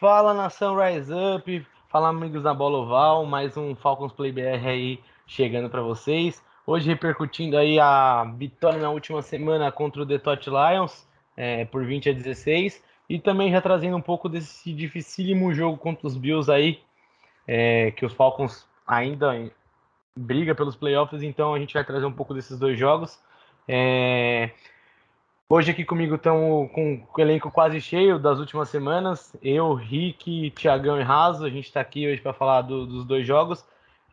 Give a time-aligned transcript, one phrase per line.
[0.00, 4.98] Fala nação Rise Up, fala amigos da Bola Oval, mais um Falcons Play BR aí
[5.26, 6.42] chegando para vocês.
[6.66, 12.08] Hoje repercutindo aí a vitória na última semana contra o Detroit Lions é, por 20
[12.08, 16.80] a 16 e também já trazendo um pouco desse dificílimo jogo contra os Bills aí,
[17.46, 19.52] é, que os Falcons ainda
[20.16, 23.22] briga pelos playoffs, então a gente vai trazer um pouco desses dois jogos.
[23.68, 24.48] É,
[25.52, 29.34] Hoje aqui comigo estamos com o elenco quase cheio das últimas semanas.
[29.42, 31.44] Eu, Rick, Tiagão e Raso.
[31.44, 33.64] A gente está aqui hoje para falar do, dos dois jogos.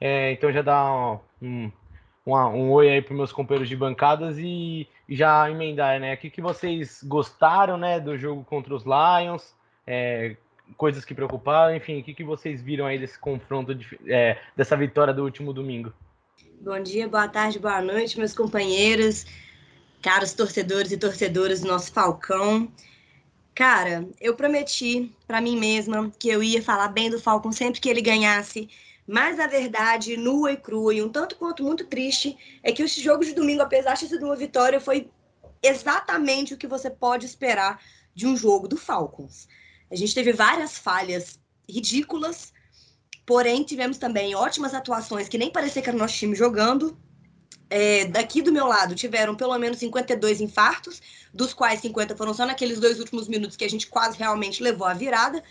[0.01, 1.71] É, então já dá um,
[2.25, 6.15] um, um oi aí para meus companheiros de bancadas e, e já emendar, né?
[6.15, 9.53] O que, que vocês gostaram né, do jogo contra os Lions?
[9.85, 10.35] É,
[10.75, 14.75] coisas que preocuparam, enfim, o que, que vocês viram aí desse confronto, de, é, dessa
[14.75, 15.93] vitória do último domingo?
[16.61, 19.27] Bom dia, boa tarde, boa noite, meus companheiros
[20.01, 22.71] caros torcedores e torcedoras do nosso Falcão.
[23.53, 27.89] Cara, eu prometi para mim mesma que eu ia falar bem do Falcão sempre que
[27.89, 28.69] ele ganhasse,
[29.07, 33.01] mas a verdade, nua e crua, e um tanto quanto muito triste, é que esse
[33.01, 35.09] jogo de domingo, apesar de ter sido uma vitória, foi
[35.63, 37.81] exatamente o que você pode esperar
[38.13, 39.47] de um jogo do Falcons.
[39.89, 41.39] A gente teve várias falhas
[41.69, 42.53] ridículas,
[43.25, 46.97] porém tivemos também ótimas atuações que nem parecia que era o nosso time jogando,
[47.69, 51.01] é, daqui do meu lado tiveram pelo menos 52 infartos,
[51.33, 54.87] dos quais 50 foram só naqueles dois últimos minutos que a gente quase realmente levou
[54.87, 55.43] a virada.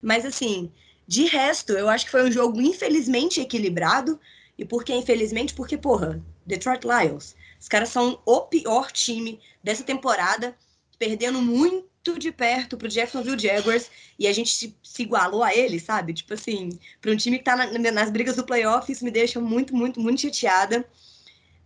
[0.00, 0.72] Mas assim,
[1.06, 4.20] de resto, eu acho que foi um jogo infelizmente equilibrado.
[4.56, 5.54] E por que infelizmente?
[5.54, 7.34] Porque, porra, Detroit Lions.
[7.60, 10.56] Os caras são o pior time dessa temporada,
[10.98, 16.14] perdendo muito de perto pro Jacksonville Jaguars e a gente se, igualou a eles, sabe?
[16.14, 19.38] Tipo assim, para um time que tá na, nas brigas do playoff, isso me deixa
[19.38, 20.88] muito, muito, muito chateada.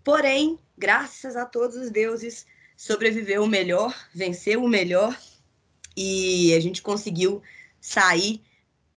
[0.05, 2.47] Porém, graças a todos os deuses,
[2.77, 5.17] sobreviveu o melhor, venceu o melhor
[5.97, 7.43] e a gente conseguiu
[7.81, 8.43] sair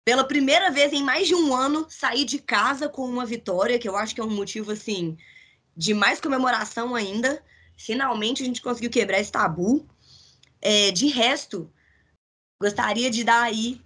[0.03, 3.87] pela primeira vez em mais de um ano, sair de casa com uma vitória, que
[3.87, 5.17] eu acho que é um motivo assim
[5.75, 7.43] de mais comemoração ainda.
[7.75, 9.85] Finalmente a gente conseguiu quebrar esse tabu.
[10.61, 11.71] É, de resto,
[12.59, 13.81] gostaria de dar aí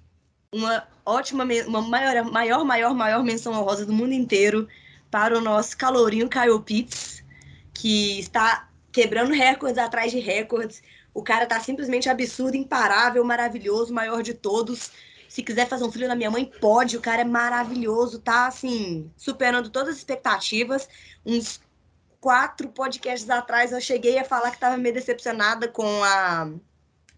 [0.53, 4.67] uma ótima, uma maior, maior, maior, maior menção honrosa do mundo inteiro
[5.09, 7.23] para o nosso calorinho Kyle Pitts,
[7.73, 10.81] que está quebrando recordes atrás de recordes.
[11.13, 14.91] O cara tá simplesmente absurdo, imparável, maravilhoso, maior de todos.
[15.27, 16.97] Se quiser fazer um filho na minha mãe, pode.
[16.97, 20.87] O cara é maravilhoso, tá assim, superando todas as expectativas.
[21.25, 21.61] Uns
[22.19, 26.51] quatro podcasts atrás eu cheguei a falar que estava meio decepcionada com a,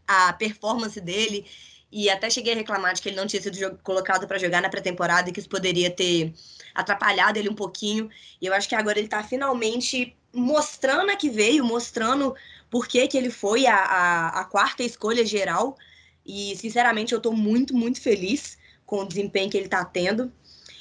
[0.07, 1.45] a performance dele
[1.91, 4.69] e até cheguei a reclamar de que ele não tinha sido colocado para jogar na
[4.69, 6.33] pré-temporada e que isso poderia ter
[6.73, 8.09] atrapalhado ele um pouquinho.
[8.41, 12.33] E eu acho que agora ele está finalmente mostrando a que veio, mostrando
[12.69, 15.77] por que, que ele foi a, a, a quarta escolha geral.
[16.25, 20.31] E, sinceramente, eu estou muito, muito feliz com o desempenho que ele está tendo.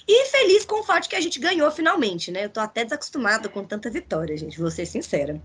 [0.07, 2.45] E feliz com o fato que a gente ganhou finalmente, né?
[2.45, 5.41] Eu tô até desacostumada com tanta vitória, gente, vou ser sincera.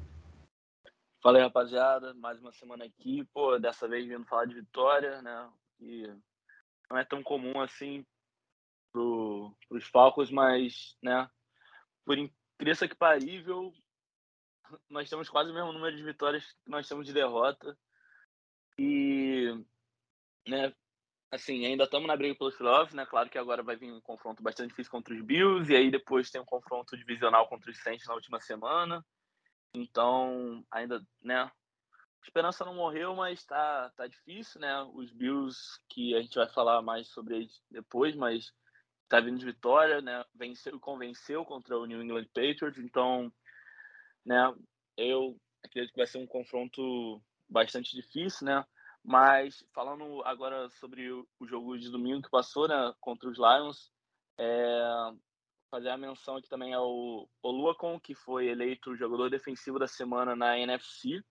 [1.25, 2.13] Fala aí, rapaziada.
[2.13, 3.23] Mais uma semana aqui.
[3.33, 5.51] Pô, dessa vez vindo falar de vitória, né?
[5.79, 6.07] E
[6.87, 8.05] não é tão comum assim
[8.91, 11.27] pro, pros Falcons, mas, né?
[12.05, 13.73] Por incrível que parível,
[14.87, 17.75] nós temos quase o mesmo número de vitórias que nós temos de derrota.
[18.77, 19.49] E,
[20.47, 20.71] né?
[21.31, 23.03] Assim, ainda estamos na briga pelos playoffs, né?
[23.03, 26.29] Claro que agora vai vir um confronto bastante difícil contra os Bills, e aí depois
[26.29, 29.03] tem um confronto divisional contra os Saints na última semana.
[29.75, 31.41] Então, ainda, né?
[31.41, 31.51] A
[32.23, 34.81] esperança não morreu, mas tá, tá difícil, né?
[34.93, 35.59] Os Bills,
[35.89, 38.51] que a gente vai falar mais sobre eles depois, mas
[39.07, 40.23] tá vindo de vitória, né?
[40.33, 43.31] Venceu, convenceu contra o New England Patriots, então,
[44.25, 44.53] né?
[44.97, 48.65] Eu acredito que vai ser um confronto bastante difícil, né?
[49.03, 53.91] Mas falando agora sobre o jogo de domingo que passou, né, contra os Lions,
[54.39, 55.11] é,
[55.69, 60.57] fazer a menção aqui também ao Oluacon, que foi eleito jogador defensivo da semana na
[60.57, 61.23] NFC.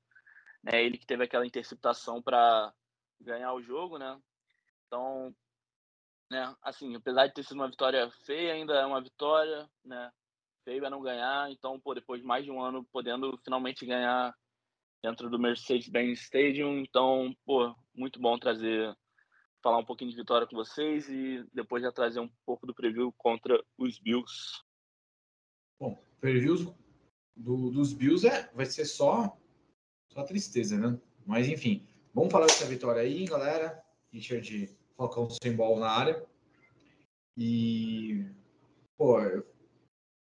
[0.63, 0.85] Né?
[0.85, 2.73] Ele que teve aquela interceptação para
[3.21, 4.19] ganhar o jogo, né?
[4.87, 5.35] Então,
[6.31, 10.11] né, assim, apesar de ter sido uma vitória feia, ainda é uma vitória, né?
[10.65, 14.35] Feio é não ganhar, então, pô, depois de mais de um ano podendo finalmente ganhar
[15.03, 16.79] dentro do Mercedes-Benz Stadium.
[16.79, 18.97] Então, pô, muito bom trazer,
[19.65, 23.11] falar um pouquinho de vitória com vocês e depois já trazer um pouco do preview
[23.17, 24.63] contra os Bills.
[25.81, 26.71] Bom, previews
[27.35, 29.35] do, dos Bills é, vai ser só,
[30.13, 31.01] só tristeza, né?
[31.25, 33.83] Mas enfim, vamos falar dessa vitória aí, galera.
[34.13, 36.27] Richard Falcão sem bola na área.
[37.35, 38.27] E,
[38.99, 39.17] pô,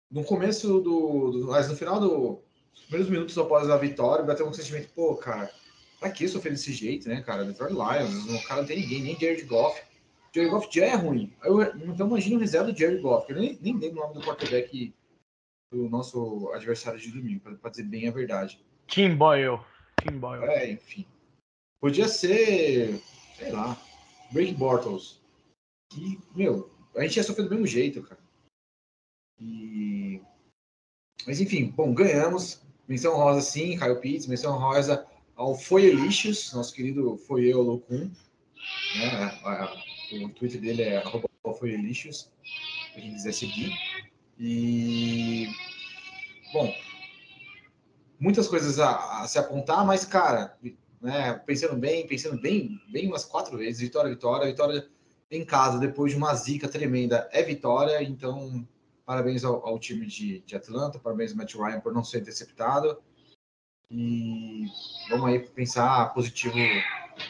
[0.08, 1.46] no começo do, do.
[1.48, 2.42] Mas no final do.
[2.82, 5.52] primeiros minutos após a vitória, bateu um sentimento, pô, cara,
[5.98, 7.44] pra que sofrer desse jeito, né, cara?
[7.44, 9.82] Detroit Lions, o cara não tem ninguém, nem Jared Goff.
[10.34, 11.32] Jared Goff já é ruim.
[11.42, 14.14] Eu, então imagina o reserva do Jared Goff, que eu nem, nem lembro o nome
[14.14, 14.94] do quarterback
[15.72, 18.60] do nosso adversário de domingo, para dizer bem a verdade.
[18.86, 19.60] Tim Boyle.
[20.02, 20.44] Tim Boyle.
[20.44, 21.06] É, enfim.
[21.80, 23.00] Podia ser,
[23.36, 23.80] sei lá,
[24.32, 25.20] Break Bortles.
[25.92, 28.20] Que, meu, a gente ia sofrer do mesmo jeito, cara.
[29.38, 30.20] E...
[31.26, 32.62] Mas enfim, bom, ganhamos.
[32.88, 34.26] Menção rosa sim, Caio Pitts.
[34.26, 38.10] Menção rosa ao Foielicious, nosso querido Foiel Locum.
[38.96, 40.24] Né?
[40.24, 41.02] O Twitter dele é
[41.58, 42.32] Foielicious,
[42.92, 43.72] pra quem quiser seguir.
[44.38, 45.46] E,
[46.52, 46.74] bom,
[48.18, 50.56] muitas coisas a, a, se apontar, mas, cara,
[51.00, 54.88] né, pensando bem, pensando bem, bem umas quatro vezes, vitória, vitória, vitória
[55.30, 58.66] em casa, depois de uma zica tremenda, é vitória, então,
[59.04, 62.98] parabéns ao, ao time de, de, Atlanta, parabéns ao Matt Ryan por não ser interceptado,
[63.90, 64.66] e
[65.08, 66.56] vamos aí pensar positivo,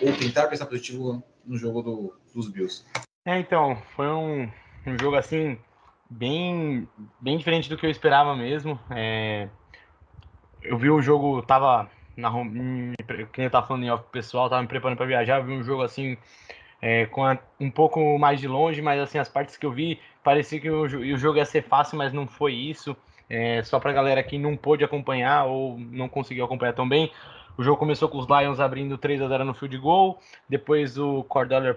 [0.00, 2.84] ou tentar pensar positivo no jogo do, dos Bills.
[3.26, 4.50] É, então, foi um,
[4.86, 5.58] um jogo assim,
[6.08, 6.88] bem,
[7.20, 8.78] bem diferente do que eu esperava mesmo.
[8.90, 9.48] É,
[10.62, 12.30] eu vi o jogo, tava na
[13.32, 15.62] quem eu tava falando em off pessoal, tava me preparando para viajar, eu vi um
[15.62, 16.16] jogo assim
[16.80, 20.00] é, com a, um pouco mais de longe, mas assim as partes que eu vi
[20.22, 22.96] parecia que o, o jogo ia ser fácil, mas não foi isso.
[23.28, 27.12] É, só para galera que não pôde acompanhar ou não conseguiu acompanhar tão bem,
[27.58, 30.20] o jogo começou com os Lions abrindo 3 a 0 no field goal.
[30.48, 31.74] Depois o Cordell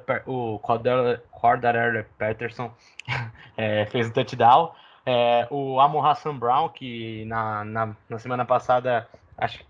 [1.32, 2.72] Cordell Patterson
[3.56, 4.74] é, fez o touchdown.
[5.06, 9.08] É, o Amon Hassan Brown, que na, na, na, semana passada,
[9.38, 9.64] acho,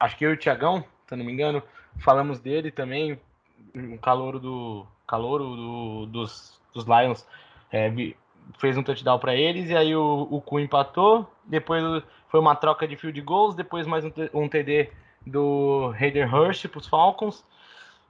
[0.00, 1.62] acho que eu e o Tiagão, se não me engano,
[1.98, 3.20] falamos dele também.
[3.74, 7.26] Um calouro do calouro do, dos, dos Lions
[7.70, 7.92] é,
[8.58, 11.26] fez um touchdown para eles e aí o, o Cu empatou.
[11.44, 11.82] Depois
[12.28, 14.90] foi uma troca de field goals, depois mais um, um TD
[15.26, 17.44] do Hayden Hurst para os Falcons.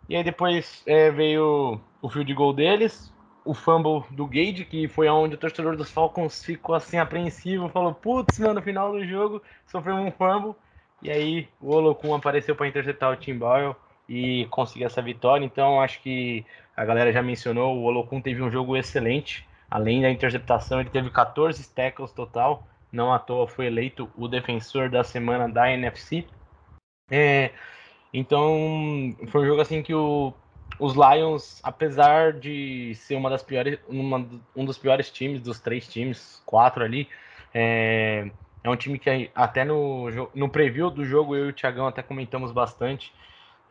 [0.08, 3.12] E aí depois é, veio o field goal deles,
[3.44, 7.94] o fumble do Gage, que foi onde o torcedor dos Falcons ficou assim apreensivo, falou:
[7.94, 10.54] "Putz, mano, no final do jogo sofreu um fumble".
[11.00, 13.74] E aí o Olokun apareceu para interceptar o Tim Boyle
[14.08, 15.44] e conseguir essa vitória.
[15.44, 16.44] Então acho que
[16.76, 19.46] a galera já mencionou, o Olokun teve um jogo excelente.
[19.72, 22.68] Além da interceptação, ele teve 14 tackles total.
[22.92, 26.26] Não à toa foi eleito o defensor da semana da NFC.
[27.10, 27.50] É,
[28.12, 30.34] então, foi um jogo assim que o,
[30.78, 35.88] os Lions, apesar de ser uma das piores, uma, um dos piores times dos três
[35.88, 37.08] times, quatro ali,
[37.54, 38.30] é,
[38.62, 42.02] é um time que até no, no preview do jogo eu e o Thiagão até
[42.02, 43.10] comentamos bastante.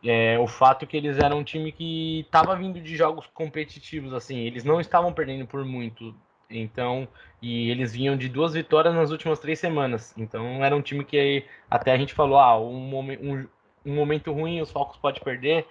[0.04, 4.38] É, o fato que eles eram um time que estava vindo de jogos competitivos, assim,
[4.38, 6.14] eles não estavam perdendo por muito.
[6.50, 7.08] Então,
[7.40, 10.14] e eles vinham de duas vitórias nas últimas três semanas.
[10.18, 13.48] Então, era um time que até a gente falou: ah, um, momento, um,
[13.86, 15.66] um momento ruim, os Falcons podem perder.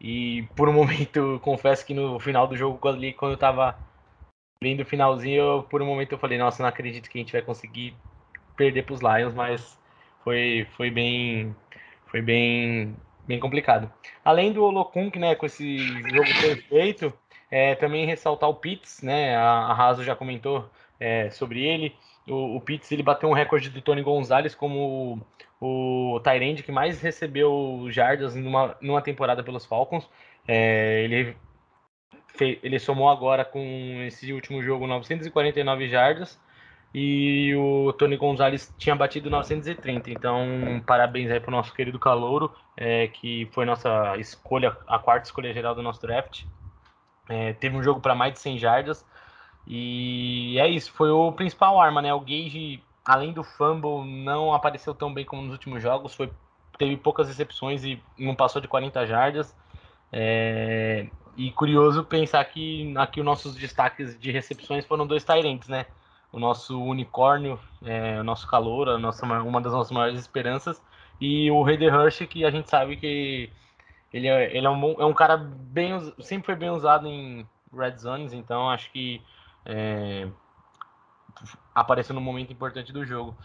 [0.00, 3.76] E por um momento, confesso que no final do jogo, ali, quando eu tava
[4.62, 7.32] vendo o finalzinho, eu, por um momento eu falei: nossa, não acredito que a gente
[7.32, 7.94] vai conseguir
[8.56, 9.78] perder para os Lions, mas
[10.24, 11.54] foi, foi bem.
[12.06, 12.94] Foi bem,
[13.26, 13.92] bem complicado.
[14.24, 17.12] Além do Olokunk, né, com esse jogo perfeito,
[17.50, 19.36] é, também ressaltar o Pitts, né?
[19.36, 21.94] A, Raso já comentou é, sobre ele.
[22.26, 25.22] O, o Pitts ele bateu um recorde do Tony Gonzalez como
[25.60, 30.08] o, o Tyrande que mais recebeu jardas numa, numa temporada pelos Falcons.
[30.48, 31.36] É, ele,
[32.40, 36.40] ele somou agora com esse último jogo 949 jardas
[36.94, 40.10] e o Tony Gonzalez tinha batido 930.
[40.10, 45.26] Então, parabéns aí para o nosso querido Calouro, é, que foi nossa escolha, a quarta
[45.26, 46.44] escolha geral do nosso draft.
[47.28, 49.06] É, teve um jogo para mais de 100 jardas.
[49.66, 52.12] E é isso, foi o principal arma, né?
[52.12, 56.14] O Gage, além do fumble, não apareceu tão bem como nos últimos jogos.
[56.14, 56.30] Foi,
[56.76, 59.56] teve poucas recepções e não passou de 40 jardas.
[60.12, 61.06] É,
[61.38, 65.86] e curioso pensar que aqui os nossos destaques de recepções foram dois Tyrants, né?
[66.32, 70.82] O nosso unicórnio, é, o nosso calor, a nossa, uma das nossas maiores esperanças,
[71.20, 73.52] e o Hayden Hurst, que a gente sabe que
[74.12, 75.98] ele é, ele é, um, é um cara bem.
[76.20, 79.22] Sempre foi bem usado em Red Zones, então acho que
[79.64, 80.28] é,
[81.74, 83.36] apareceu num momento importante do jogo.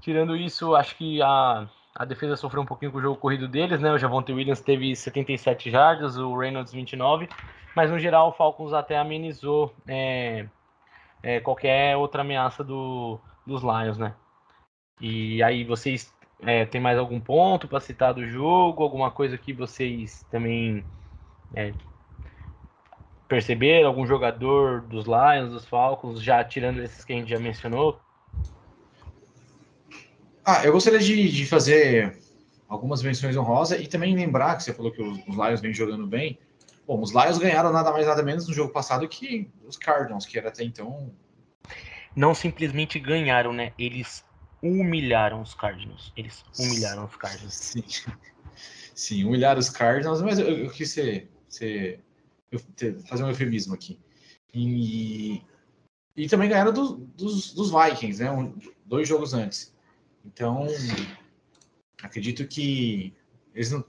[0.00, 3.80] Tirando isso, acho que a, A defesa sofreu um pouquinho com o jogo corrido deles,
[3.80, 3.92] né?
[3.92, 7.28] O Javonte Williams teve 77 jardas, o Reynolds 29,
[7.74, 10.48] mas no geral o Falcons até amenizou é,
[11.22, 14.14] é, qualquer outra ameaça do, dos Lions, né?
[15.00, 18.82] E aí vocês é, tem mais algum ponto para citar do jogo?
[18.82, 20.84] Alguma coisa que vocês também
[21.54, 21.72] é,
[23.26, 23.88] perceberam?
[23.88, 28.00] Algum jogador dos Lions, dos Falcons, já tirando esses que a gente já mencionou?
[30.44, 32.18] Ah, eu gostaria de, de fazer
[32.68, 36.06] algumas menções honrosas e também lembrar que você falou que os, os Lions vêm jogando
[36.06, 36.38] bem.
[36.88, 40.38] Bom, os Lions ganharam nada mais nada menos no jogo passado que os Cardinals, que
[40.38, 41.14] era até então.
[42.16, 43.74] Não simplesmente ganharam, né?
[43.78, 44.24] Eles
[44.62, 46.10] humilharam os Cardinals.
[46.16, 47.54] Eles humilharam os Cardinals.
[47.54, 47.84] Sim,
[48.94, 52.02] Sim humilharam os Cardinals, mas eu, eu quis ser, ser
[52.50, 52.58] eu,
[53.06, 54.00] fazer um eufemismo aqui.
[54.54, 55.42] E,
[56.16, 58.30] e também ganharam do, dos, dos Vikings, né?
[58.30, 59.74] Um, dois jogos antes.
[60.24, 60.66] Então,
[62.02, 63.14] acredito que
[63.54, 63.84] eles não,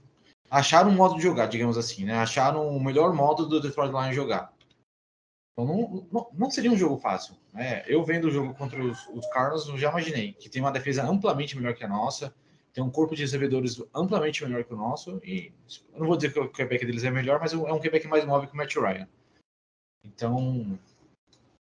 [0.50, 2.14] acharam um modo de jogar, digamos assim, né?
[2.14, 4.52] Acharam o melhor modo do Detroit Lions jogar.
[5.52, 7.36] Então não, não, não, seria um jogo fácil.
[7.52, 7.84] Né?
[7.86, 11.04] Eu vendo o jogo contra os, os Cardinals, eu já imaginei que tem uma defesa
[11.04, 12.34] amplamente melhor que a nossa,
[12.72, 15.52] tem um corpo de recebedores amplamente melhor que o nosso, e
[15.92, 18.24] eu não vou dizer que o Quebec deles é melhor, mas é um Quebec mais
[18.24, 19.08] móvel que o Matt Ryan.
[20.04, 20.78] Então,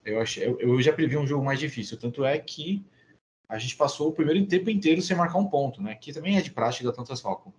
[0.05, 1.97] eu, achei, eu, eu já previ um jogo mais difícil.
[1.97, 2.85] Tanto é que
[3.49, 5.95] a gente passou o primeiro tempo inteiro sem marcar um ponto, né?
[5.95, 7.51] Que também é de prática da Tantas Falcon.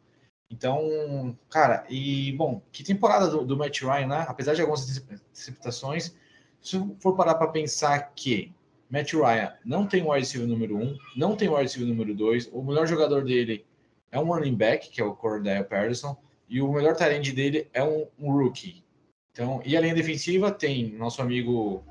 [0.50, 4.26] Então, cara, e bom, que temporada do, do Matt Ryan, né?
[4.28, 6.14] Apesar de algumas interceptações,
[6.61, 8.52] se for parar para pensar que
[8.90, 12.50] Matt Ryan não tem o receiver número 1, um, não tem o receiver número 2,
[12.52, 13.67] o melhor jogador dele
[14.11, 16.17] é um running back, que é o Cordell Patterson,
[16.49, 18.83] e o melhor talento dele é um, um, rookie.
[19.31, 21.85] Então, e a linha defensiva tem nosso amigo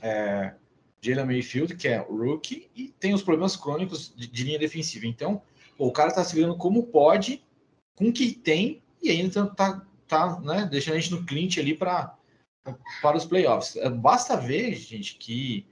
[0.00, 0.54] é,
[1.00, 5.06] Jalen Mayfield, que é rookie, e tem os problemas crônicos de, de linha defensiva.
[5.06, 5.42] Então,
[5.76, 7.44] o cara tá se virando como pode,
[7.96, 11.74] com o que tem, e ainda tá, tá né, deixando a gente no cliente ali
[11.74, 12.14] para
[13.00, 13.76] para os playoffs.
[13.76, 15.66] É, basta ver, gente, que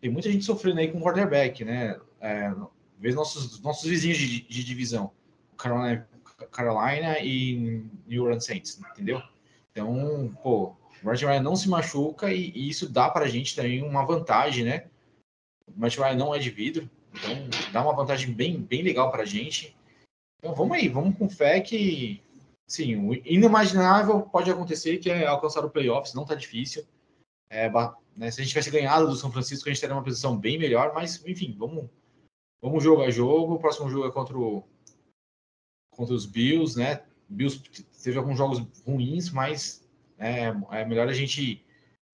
[0.00, 1.98] tem muita gente sofrendo aí com quarterback, né?
[2.20, 2.52] É,
[2.98, 5.12] vê nossos, nossos vizinhos de, de divisão,
[5.56, 6.08] Carolina,
[6.50, 9.22] Carolina e New Orleans Saints, entendeu?
[9.70, 13.82] Então, pô, Martin Ryan não se machuca e, e isso dá para a gente também
[13.82, 14.86] uma vantagem, né?
[15.76, 19.26] Martin Ryan não é de vidro, então dá uma vantagem bem, bem legal para a
[19.26, 19.76] gente.
[20.38, 22.22] Então vamos aí, vamos com fé que
[22.66, 26.86] sim, o inimaginável pode acontecer, que é alcançar o playoffs, não tá difícil.
[27.50, 27.68] É,
[28.16, 30.58] né, se a gente tivesse ganhado do São Francisco, a gente teria uma posição bem
[30.58, 31.88] melhor, mas enfim, vamos,
[32.62, 33.54] vamos jogo a jogo.
[33.54, 34.62] O próximo jogo é contra, o,
[35.90, 37.02] contra os Bills, né?
[37.28, 37.60] Bills
[38.02, 39.86] teve alguns jogos ruins, mas
[40.18, 41.64] é, é melhor a gente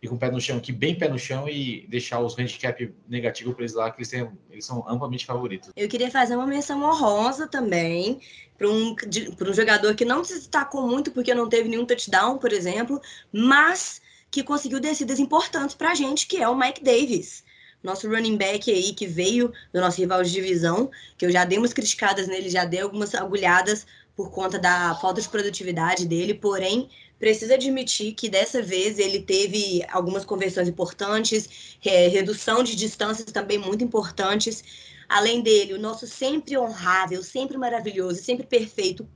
[0.04, 2.94] ir com o pé no chão aqui, bem pé no chão e deixar os handicap
[3.08, 5.70] negativos para eles lá, que eles, têm, eles são amplamente favoritos.
[5.76, 8.20] Eu queria fazer uma menção honrosa também
[8.56, 12.52] para um, um jogador que não se destacou muito porque não teve nenhum touchdown, por
[12.52, 13.00] exemplo,
[13.32, 17.42] mas que conseguiu descidas importantes para a gente, que é o Mike Davis.
[17.82, 21.58] Nosso running back aí que veio do nosso rival de divisão, que eu já dei
[21.58, 26.88] umas criticadas nele, já dei algumas agulhadas por conta da falta de produtividade dele, porém
[27.24, 33.56] precisa admitir que dessa vez ele teve algumas conversões importantes, é, redução de distâncias também
[33.56, 34.62] muito importantes.
[35.08, 39.08] Além dele, o nosso sempre honrável, sempre maravilhoso, sempre perfeito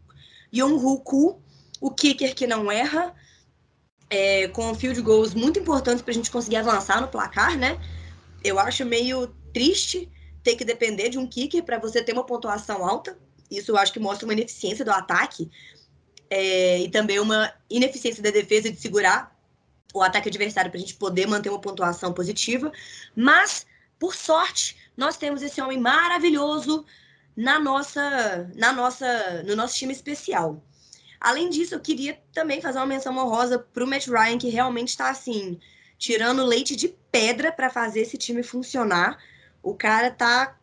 [0.55, 1.43] Yong-Hoo
[1.83, 3.15] o kicker que não erra,
[4.09, 7.79] é, com field goals muito importantes para a gente conseguir avançar no placar, né?
[8.43, 10.11] Eu acho meio triste
[10.43, 13.19] ter que depender de um kicker para você ter uma pontuação alta.
[13.51, 15.51] Isso eu acho que mostra uma ineficiência do ataque,
[16.31, 19.37] é, e também uma ineficiência da defesa de segurar
[19.95, 22.71] o ataque adversário para a gente poder manter uma pontuação positiva.
[23.17, 23.67] Mas,
[23.99, 26.85] por sorte, nós temos esse homem maravilhoso
[27.37, 30.63] na nossa, na nossa, no nosso time especial.
[31.21, 34.89] Além disso, eu queria também fazer uma menção honrosa para o Matt Ryan, que realmente
[34.89, 35.59] está assim,
[35.97, 39.19] tirando leite de pedra para fazer esse time funcionar.
[39.63, 40.57] O cara tá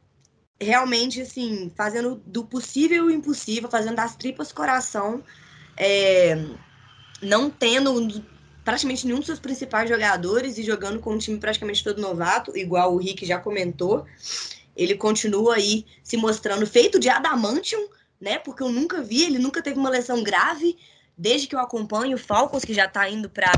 [0.61, 5.23] realmente assim, fazendo do possível e o impossível, fazendo das tripas coração
[5.77, 6.35] é,
[7.21, 8.23] não tendo
[8.63, 12.93] praticamente nenhum dos seus principais jogadores e jogando com um time praticamente todo novato, igual
[12.93, 14.05] o Rick já comentou.
[14.75, 17.87] Ele continua aí se mostrando feito de adamantium,
[18.19, 18.39] né?
[18.39, 20.77] Porque eu nunca vi, ele nunca teve uma lesão grave
[21.17, 23.51] desde que eu acompanho o Falcons, que já está indo para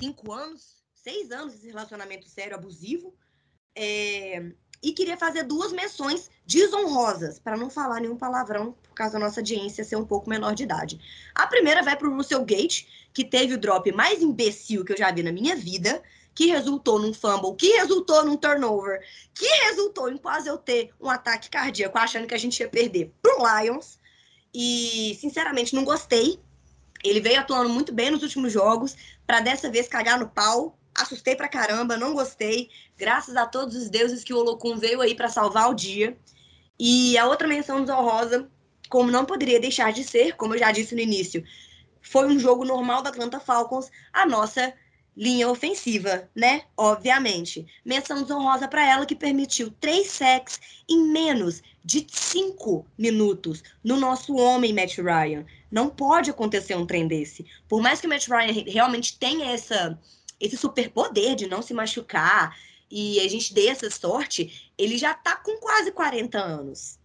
[0.00, 3.14] cinco anos, seis anos esse relacionamento sério abusivo.
[3.74, 9.20] É, e queria fazer duas menções desonrosas, para não falar nenhum palavrão, por causa da
[9.20, 11.00] nossa audiência ser um pouco menor de idade.
[11.34, 14.96] A primeira vai para o Russell Gate, que teve o drop mais imbecil que eu
[14.96, 16.02] já vi na minha vida,
[16.34, 19.00] que resultou num fumble, que resultou num turnover,
[19.34, 23.12] que resultou em quase eu ter um ataque cardíaco achando que a gente ia perder
[23.20, 23.98] pro Lions.
[24.54, 26.40] E, sinceramente, não gostei.
[27.04, 28.96] Ele veio atuando muito bem nos últimos jogos,
[29.26, 30.78] para dessa vez cagar no pau.
[30.94, 32.70] Assustei pra caramba, não gostei.
[32.96, 36.16] Graças a todos os deuses que o Olocum veio aí para salvar o dia.
[36.78, 38.48] E a outra menção desonrosa,
[38.88, 41.42] como não poderia deixar de ser, como eu já disse no início,
[42.00, 44.74] foi um jogo normal da Atlanta Falcons, a nossa
[45.16, 46.62] linha ofensiva, né?
[46.76, 47.66] Obviamente.
[47.84, 54.34] Menção desonrosa para ela que permitiu três sacks em menos de cinco minutos no nosso
[54.36, 55.44] homem Matt Ryan.
[55.70, 57.46] Não pode acontecer um trem desse.
[57.68, 59.98] Por mais que o Matt Ryan realmente tenha essa,
[60.42, 62.54] esse superpoder de não se machucar
[62.90, 66.98] e a gente dê essa sorte, ele já tá com quase 40 anos.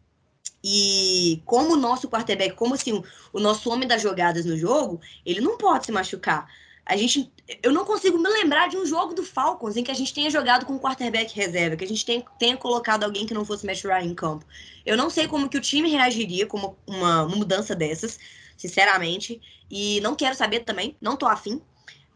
[0.63, 5.00] E como o nosso quarterback, como assim, o, o nosso homem das jogadas no jogo,
[5.24, 6.50] ele não pode se machucar.
[6.84, 9.94] A gente, eu não consigo me lembrar de um jogo do Falcons em que a
[9.94, 13.34] gente tenha jogado com um quarterback reserva, que a gente tenha, tenha colocado alguém que
[13.34, 14.46] não fosse Matt Ryan em campo.
[14.86, 18.17] Eu não sei como que o time reagiria com uma, uma mudança dessas,
[18.58, 19.39] sinceramente,
[19.70, 21.62] e não quero saber também, não tô afim,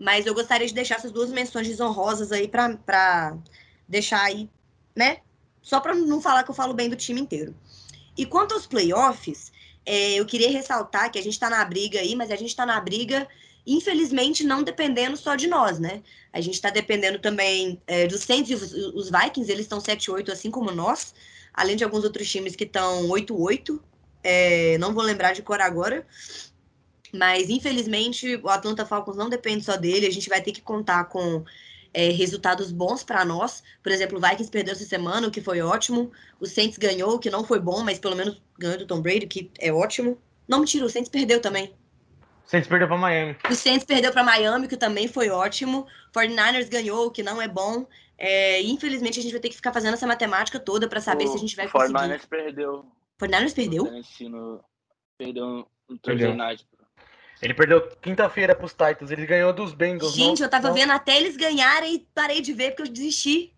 [0.01, 3.37] mas eu gostaria de deixar essas duas menções desonrosas aí pra
[3.87, 4.49] deixar aí,
[4.95, 5.19] né?
[5.61, 7.55] Só pra não falar que eu falo bem do time inteiro.
[8.17, 9.51] E quanto aos playoffs,
[9.85, 12.65] é, eu queria ressaltar que a gente está na briga aí, mas a gente está
[12.65, 13.27] na briga,
[13.65, 16.01] infelizmente, não dependendo só de nós, né?
[16.33, 20.29] A gente está dependendo também é, dos Saints e os, os Vikings, eles estão 7-8,
[20.29, 21.13] assim como nós,
[21.53, 23.79] além de alguns outros times que estão 8-8.
[24.23, 26.07] É, não vou lembrar de cor agora.
[27.13, 30.07] Mas, infelizmente, o Atlanta Falcons não depende só dele.
[30.07, 31.43] A gente vai ter que contar com
[31.93, 33.63] é, resultados bons para nós.
[33.83, 36.11] Por exemplo, o Vikings perdeu essa semana, o que foi ótimo.
[36.39, 39.27] O Saints ganhou, o que não foi bom, mas pelo menos ganhou do Tom Brady,
[39.27, 40.17] que é ótimo.
[40.47, 41.73] Não, mentira, o Saints perdeu também.
[42.45, 43.37] O Saints perdeu para Miami.
[43.49, 45.87] O Saints perdeu para Miami, que também foi ótimo.
[46.15, 47.85] O 49ers ganhou, o que não é bom.
[48.17, 51.27] É, infelizmente, a gente vai ter que ficar fazendo essa matemática toda para saber o,
[51.27, 51.93] se a gente vai o conseguir.
[51.93, 52.85] 49ers perdeu.
[53.19, 53.83] O 49ers perdeu?
[54.29, 54.63] No,
[55.17, 56.27] perdeu no Perdeu.
[56.27, 56.67] Thursday Night.
[57.41, 60.13] Ele perdeu quinta-feira pros Titans, ele ganhou dos Bengals.
[60.13, 62.93] Gente, não, eu tava não, vendo até eles ganharem e parei de ver porque eu
[62.93, 63.53] desisti.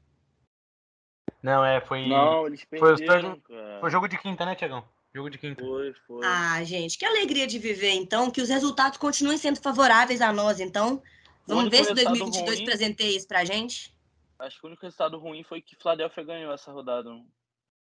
[1.42, 2.08] Não, é, foi.
[2.08, 3.80] Não, eles Foi os perderam, Thursday- cara.
[3.82, 4.86] Foi jogo de quinta, né, Tiagão?
[5.14, 5.64] Jogo de quinta.
[5.64, 6.26] Foi, foi.
[6.26, 8.32] Ah, gente, que alegria de viver, então.
[8.32, 11.04] Que os resultados continuem sendo favoráveis a nós, então.
[11.46, 13.94] O Vamos ver se resultado 2022 ruim- presenteia isso pra gente.
[14.40, 17.10] Acho que o único resultado ruim foi que Philadelphia ganhou essa rodada,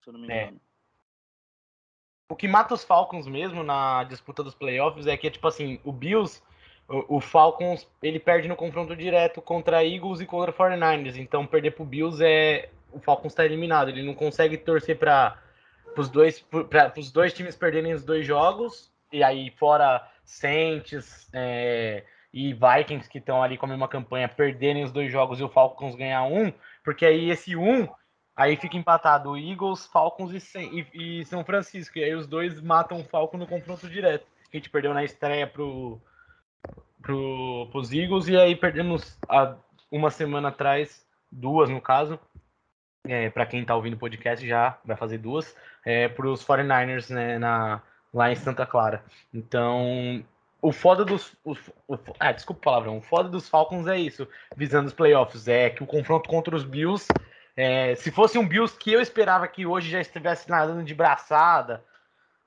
[0.02, 0.52] se eu não me É.
[2.28, 5.92] O que mata os Falcons mesmo na disputa dos playoffs é que, tipo assim, o
[5.92, 6.42] Bills,
[6.88, 11.16] o, o Falcons, ele perde no confronto direto contra Eagles e contra 49ers.
[11.16, 12.70] Então, perder pro Bills é.
[12.92, 13.90] O Falcons tá eliminado.
[13.90, 15.38] Ele não consegue torcer para
[15.96, 18.90] os dois, pra, dois times perderem os dois jogos.
[19.12, 24.82] E aí, fora Saints é, e Vikings, que estão ali com a mesma campanha, perderem
[24.82, 26.52] os dois jogos e o Falcons ganhar um.
[26.82, 27.86] Porque aí, esse um
[28.36, 31.98] Aí fica empatado Eagles, Falcons e, e- São Francisco.
[31.98, 34.26] E aí os dois matam o Falcon no confronto direto.
[34.52, 35.98] A gente perdeu na estreia pro,
[37.00, 39.54] pro, pros Eagles e aí perdemos há
[39.90, 42.18] uma semana atrás, duas no caso.
[43.08, 45.56] É, para quem tá ouvindo o podcast já vai fazer duas.
[45.84, 47.80] É, pros 49ers né, na,
[48.12, 49.02] lá em Santa Clara.
[49.32, 50.22] Então,
[50.60, 51.32] o foda dos.
[51.44, 51.52] O,
[51.86, 52.98] o- ah, desculpa o palavrão.
[52.98, 55.46] O foda dos Falcons é isso, visando os playoffs.
[55.46, 57.06] É que o confronto contra os Bills
[57.56, 61.82] é, se fosse um Bills que eu esperava que hoje já estivesse nadando de braçada,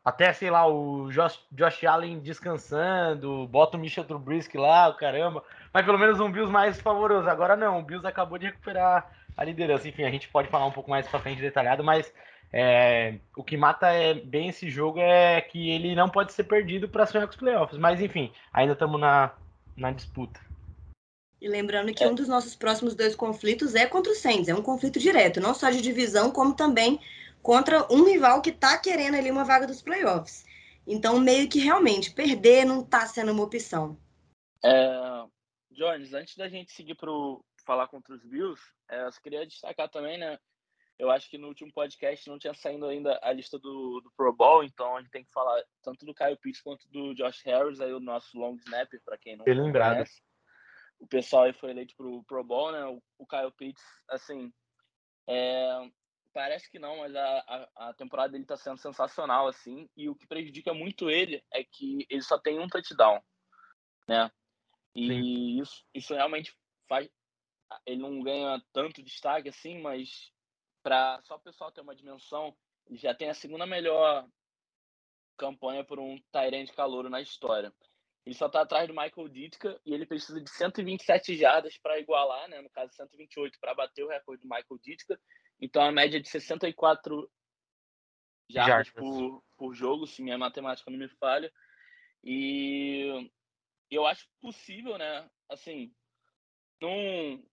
[0.06, 5.44] até, sei lá, o Josh, Josh Allen descansando, bota o Michel Trubisky lá, caramba,
[5.74, 7.30] mas pelo menos um Bills mais favoroso.
[7.30, 9.88] Agora não, o Bills acabou de recuperar a liderança.
[9.88, 12.14] Enfim, a gente pode falar um pouco mais pra frente detalhado, mas
[12.52, 16.88] é, o que mata é, bem esse jogo é que ele não pode ser perdido
[16.88, 17.78] para sonhar com os playoffs.
[17.80, 19.32] Mas enfim, ainda estamos na,
[19.76, 20.40] na disputa.
[21.42, 24.62] E lembrando que um dos nossos próximos dois conflitos é contra o Saints, é um
[24.62, 27.00] conflito direto, não só de divisão, como também
[27.42, 30.46] contra um rival que tá querendo ali uma vaga dos playoffs.
[30.86, 33.98] Então, meio que realmente, perder não tá sendo uma opção.
[34.64, 35.24] É,
[35.72, 37.10] Jones, antes da gente seguir para
[37.66, 40.38] falar contra os Bills, é, eu só queria destacar também, né?
[40.98, 44.34] Eu acho que no último podcast não tinha saído ainda a lista do, do Pro
[44.34, 47.80] Bowl, então a gente tem que falar tanto do Kyle Pitts quanto do Josh Harris,
[47.80, 50.04] aí o nosso long snapper, para quem não Bem lembrado.
[51.00, 52.86] O pessoal aí foi eleito pro Pro Bowl, né?
[52.86, 54.54] O, o Kyle Pitts, assim,
[55.28, 55.90] é,
[56.34, 60.16] parece que não, mas a, a, a temporada dele tá sendo sensacional, assim, e o
[60.16, 63.22] que prejudica muito ele é que ele só tem um touchdown,
[64.08, 64.32] né?
[64.96, 66.56] E isso, isso realmente
[66.88, 67.10] faz.
[67.86, 70.32] Ele não ganha tanto destaque assim, mas
[70.82, 72.56] para só o pessoal ter uma dimensão,
[72.88, 74.28] ele já tem a segunda melhor
[75.38, 77.72] campanha por um Tyrant calouro na história.
[78.30, 82.48] Ele só está atrás do Michael Ditka e ele precisa de 127 jardas para igualar,
[82.48, 82.62] né?
[82.62, 85.20] No caso, 128 para bater o recorde do Michael Ditka.
[85.60, 87.28] Então, a média de 64
[88.48, 88.94] jardas, jardas.
[88.94, 91.52] Por, por jogo, se minha matemática não me falha.
[92.24, 93.32] E
[93.90, 95.28] eu acho possível, né?
[95.50, 95.92] Assim,
[96.80, 97.44] não,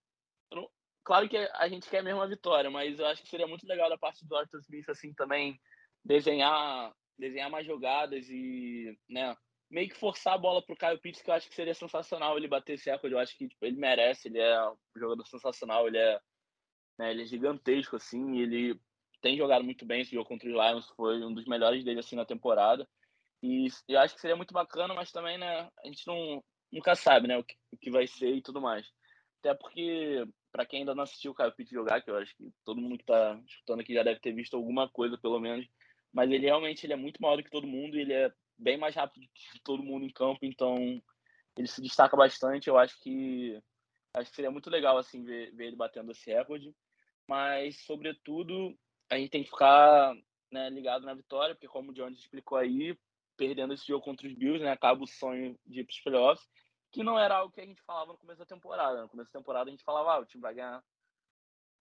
[0.51, 0.69] não,
[1.03, 3.89] claro que a gente quer mesmo a vitória, mas eu acho que seria muito legal
[3.89, 5.59] da parte do Arthur Smith assim também
[6.05, 9.35] desenhar desenhar mais jogadas e, né,
[9.69, 12.47] meio que forçar a bola pro Caio Pitts, que eu acho que seria sensacional ele
[12.47, 13.13] bater esse recorde.
[13.13, 16.19] Eu acho que tipo, ele merece, ele é um jogador sensacional, ele é,
[16.97, 18.79] né, ele é gigantesco, assim, ele
[19.21, 22.15] tem jogado muito bem esse jogo contra os Lions, foi um dos melhores dele, assim,
[22.15, 22.87] na temporada.
[23.43, 27.27] E eu acho que seria muito bacana, mas também, né, a gente não, nunca sabe,
[27.27, 28.87] né, o que, o que vai ser e tudo mais.
[29.39, 32.51] Até porque, para quem ainda não assistiu o Caio Pitts jogar, que eu acho que
[32.65, 35.67] todo mundo que tá escutando aqui já deve ter visto alguma coisa, pelo menos,
[36.11, 38.95] mas ele realmente ele é muito maior do que todo mundo, ele é bem mais
[38.95, 40.75] rápido que todo mundo em campo, então
[41.57, 42.67] ele se destaca bastante.
[42.67, 43.61] Eu acho que
[44.13, 46.73] acho que seria muito legal assim ver, ver ele batendo esse recorde,
[47.27, 48.75] mas sobretudo
[49.09, 50.13] a gente tem que ficar
[50.51, 52.97] né, ligado na vitória, porque como o Jones explicou aí,
[53.35, 56.49] perdendo esse jogo contra os Bills, né, acaba o sonho de ir para os playoffs,
[56.91, 59.01] que não era algo que a gente falava no começo da temporada.
[59.01, 60.83] No começo da temporada a gente falava, ah, o time vai ganhar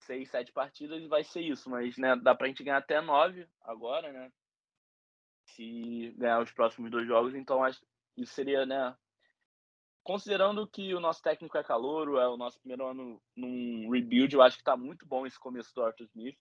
[0.01, 3.01] seis, sete partidas e vai ser isso, mas né, dá para a gente ganhar até
[3.01, 4.31] nove agora, né?
[5.47, 7.81] Se ganhar os próximos dois jogos, então acho
[8.17, 8.97] isso seria, né?
[10.03, 14.43] Considerando que o nosso técnico é calouro, é o nosso primeiro ano num rebuild, eu
[14.43, 16.39] acho que está muito bom esse começo do Arthur Smith.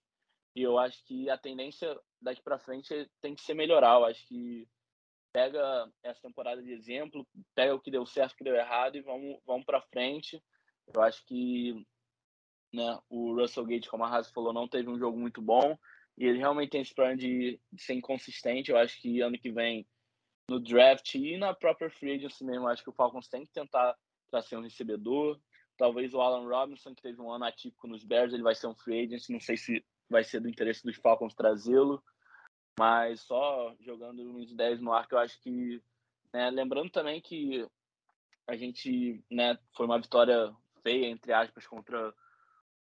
[0.55, 3.99] E eu acho que a tendência daqui para frente tem que ser melhorar.
[3.99, 4.67] Eu acho que
[5.33, 9.01] pega essa temporada de exemplo, pega o que deu certo, o que deu errado e
[9.01, 10.41] vamos, vamos para frente.
[10.93, 11.85] Eu acho que
[12.71, 15.77] né, o Russell Gate, como a Haas falou, não teve um jogo muito bom
[16.17, 18.71] e ele realmente tem esse plano de, de ser inconsistente.
[18.71, 19.85] Eu acho que ano que vem,
[20.49, 23.95] no draft e na própria free agency mesmo, acho que o Falcons tem que tentar
[24.29, 25.39] trazer um recebedor.
[25.77, 28.75] Talvez o Alan Robinson, que teve um ano atípico nos Bears, ele vai ser um
[28.75, 29.29] free agent.
[29.29, 32.01] Não sei se vai ser do interesse dos Falcons trazê-lo,
[32.79, 35.81] mas só jogando uns 10 no ar, que eu acho que.
[36.31, 37.65] Né, lembrando também que
[38.47, 42.13] a gente né, foi uma vitória feia, entre aspas, contra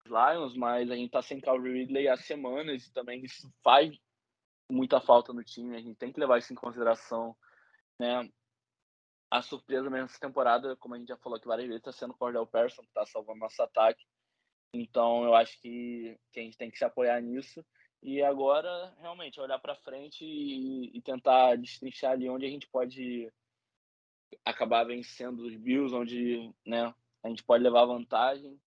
[0.05, 3.97] Lions, mas a gente tá sem Calvin Ridley há semanas e também isso faz
[4.69, 7.35] muita falta no time, a gente tem que levar isso em consideração.
[7.99, 8.29] Né?
[9.31, 12.11] A surpresa mesmo essa temporada, como a gente já falou aqui várias vezes, está sendo
[12.11, 14.03] o Cordell Persson, que está salvando nosso ataque.
[14.73, 17.65] Então eu acho que, que a gente tem que se apoiar nisso.
[18.01, 23.31] E agora, realmente, olhar para frente e, e, tentar destrinchar ali onde a gente pode
[24.45, 28.59] acabar vencendo os Bills, onde né, a gente pode levar vantagem.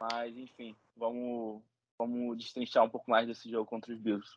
[0.00, 1.60] Mas, enfim, vamos,
[1.98, 4.28] vamos destrinchar um pouco mais desse jogo contra os Bills.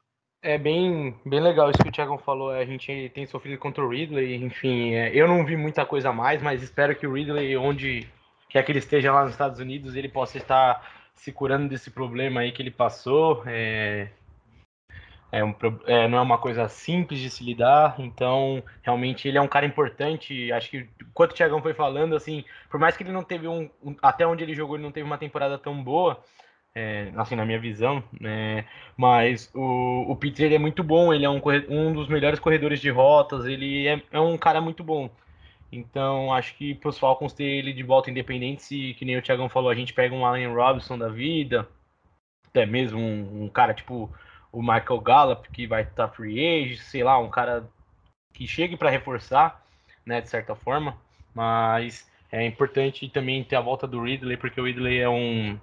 [0.41, 2.52] É bem, bem legal isso que o Thiago falou.
[2.52, 6.13] A gente tem sofrido contra o Ridley, enfim, é, eu não vi muita coisa a
[6.13, 8.10] mais, mas espero que o Ridley, onde
[8.49, 12.41] quer que ele esteja lá nos Estados Unidos, ele possa estar se curando desse problema
[12.41, 13.41] aí que ele passou.
[13.45, 14.10] É,
[15.33, 15.55] é um,
[15.87, 19.65] é, não é uma coisa simples de se lidar, então realmente ele é um cara
[19.65, 20.51] importante.
[20.51, 23.67] Acho que enquanto o Thiagão foi falando, assim, por mais que ele não teve um,
[23.83, 26.23] um até onde ele jogou, ele não teve uma temporada tão boa,
[26.75, 28.65] é, assim, na minha visão, né?
[28.95, 32.91] Mas o, o Peter é muito bom, ele é um, um dos melhores corredores de
[32.91, 35.09] rotas, ele é, é um cara muito bom.
[35.71, 39.21] Então, acho que para os Falcons ter ele de volta independente, se, que nem o
[39.23, 41.67] Thiagão falou, a gente pega um Allen Robinson da vida,
[42.47, 44.13] até mesmo um, um cara tipo
[44.53, 47.67] o Michael Gallup, que vai estar tá free agent, sei lá, um cara
[48.31, 49.65] que chegue para reforçar,
[50.05, 50.95] né, de certa forma.
[51.33, 55.59] Mas é importante também ter a volta do Ridley, porque o Ridley é um.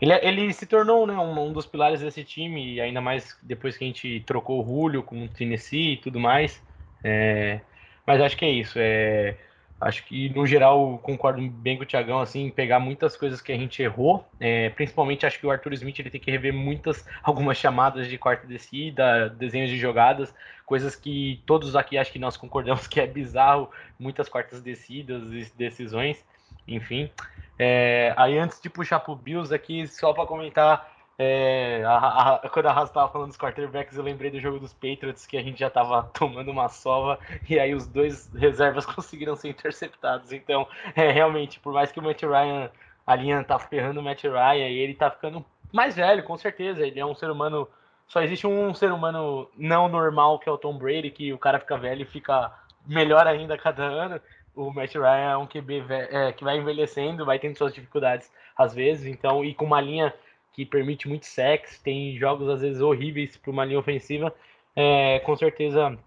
[0.00, 3.76] Ele, é, ele se tornou né, um, um, dos pilares desse time, ainda mais depois
[3.76, 6.60] que a gente trocou o Julio com o Tennessee e tudo mais.
[7.02, 7.60] É...
[8.04, 8.76] Mas acho que é isso.
[8.76, 9.36] É
[9.84, 13.56] Acho que, no geral, concordo bem com o Thiagão, assim, pegar muitas coisas que a
[13.56, 14.26] gente errou.
[14.40, 18.16] É, principalmente, acho que o Arthur Smith ele tem que rever muitas, algumas chamadas de
[18.16, 23.06] quarta descida, desenhos de jogadas, coisas que todos aqui acho que nós concordamos que é
[23.06, 26.24] bizarro, muitas quartas descidas e decisões,
[26.66, 27.10] enfim.
[27.58, 32.66] É, aí, antes de puxar pro Bills aqui, só para comentar é, a, a, quando
[32.66, 35.58] a Raça tava falando dos quarterbacks, eu lembrei do jogo dos Patriots, que a gente
[35.58, 40.32] já tava tomando uma sova, e aí os dois reservas conseguiram ser interceptados.
[40.32, 42.70] Então, é, realmente, por mais que o Matt Ryan,
[43.06, 46.86] a linha tá ferrando o Matt Ryan, e ele tá ficando mais velho, com certeza.
[46.86, 47.68] Ele é um ser humano.
[48.06, 51.58] Só existe um ser humano não normal, que é o Tom Brady, que o cara
[51.58, 52.52] fica velho e fica
[52.86, 54.20] melhor ainda a cada ano.
[54.54, 58.72] O Matt Ryan é um QB é, que vai envelhecendo, vai tendo suas dificuldades às
[58.72, 60.14] vezes, então, e com uma linha
[60.54, 64.34] que permite muito sexo, tem jogos às vezes horríveis para uma linha ofensiva.
[64.76, 65.98] É, com certeza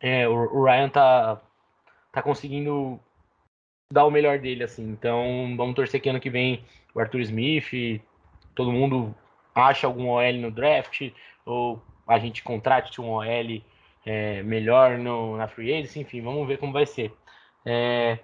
[0.00, 1.40] é, o, o, Ryan tá,
[2.12, 3.00] tá conseguindo
[3.92, 4.82] dar o melhor dele, assim.
[4.90, 8.02] Então, vamos torcer que ano que vem o Arthur Smith,
[8.54, 9.14] todo mundo
[9.54, 11.12] acha algum OL no draft,
[11.44, 13.62] ou a gente contrate um OL
[14.04, 17.12] é, melhor no, na Free Agency, enfim, vamos ver como vai ser.
[17.64, 18.18] É,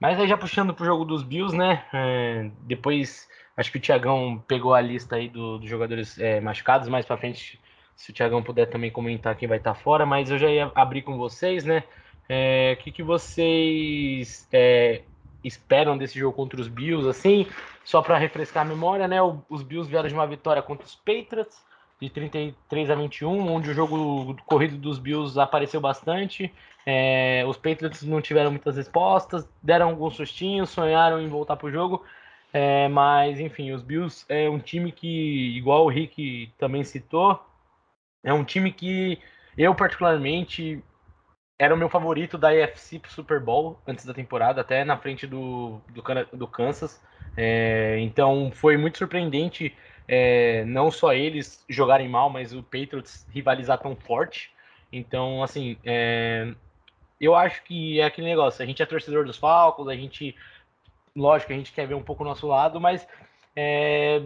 [0.00, 1.84] mas aí já puxando pro jogo dos Bills, né?
[1.92, 6.88] É, depois acho que o Thiagão pegou a lista aí do, dos jogadores é, machucados,
[6.88, 7.60] mais para frente,
[7.96, 10.70] se o Thiagão puder também comentar quem vai estar tá fora, mas eu já ia
[10.76, 11.82] abrir com vocês, né?
[12.28, 15.02] É, o que, que vocês é,
[15.42, 17.48] esperam desse jogo contra os Bills, assim,
[17.84, 19.18] só para refrescar a memória, né?
[19.48, 21.60] Os Bills vieram de uma vitória contra os Patriots
[22.00, 26.52] de 33 a 21, onde o jogo corrido dos Bills apareceu bastante.
[26.86, 31.72] É, os Patriots não tiveram muitas respostas, deram alguns sustinhos, sonharam em voltar para o
[31.72, 32.04] jogo.
[32.52, 37.40] É, mas, enfim, os Bills é um time que, igual o Rick também citou,
[38.24, 39.18] é um time que
[39.56, 40.82] eu, particularmente,
[41.58, 45.26] era o meu favorito da AFC pro Super Bowl antes da temporada, até na frente
[45.26, 46.02] do, do,
[46.36, 47.00] do Kansas.
[47.36, 49.74] É, então foi muito surpreendente
[50.08, 54.50] é, não só eles jogarem mal, mas o Patriots rivalizar tão forte.
[54.90, 56.54] Então, assim, é,
[57.20, 58.62] eu acho que é aquele negócio.
[58.62, 60.34] A gente é torcedor dos Falcons, a gente,
[61.18, 63.06] lógico, a gente quer ver um pouco o nosso lado, mas
[63.54, 64.22] é,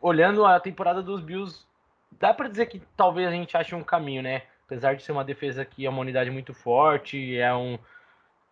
[0.00, 1.64] olhando a temporada dos Bills,
[2.18, 4.42] dá para dizer que talvez a gente ache um caminho, né?
[4.66, 7.78] Apesar de ser uma defesa que é uma unidade muito forte, é um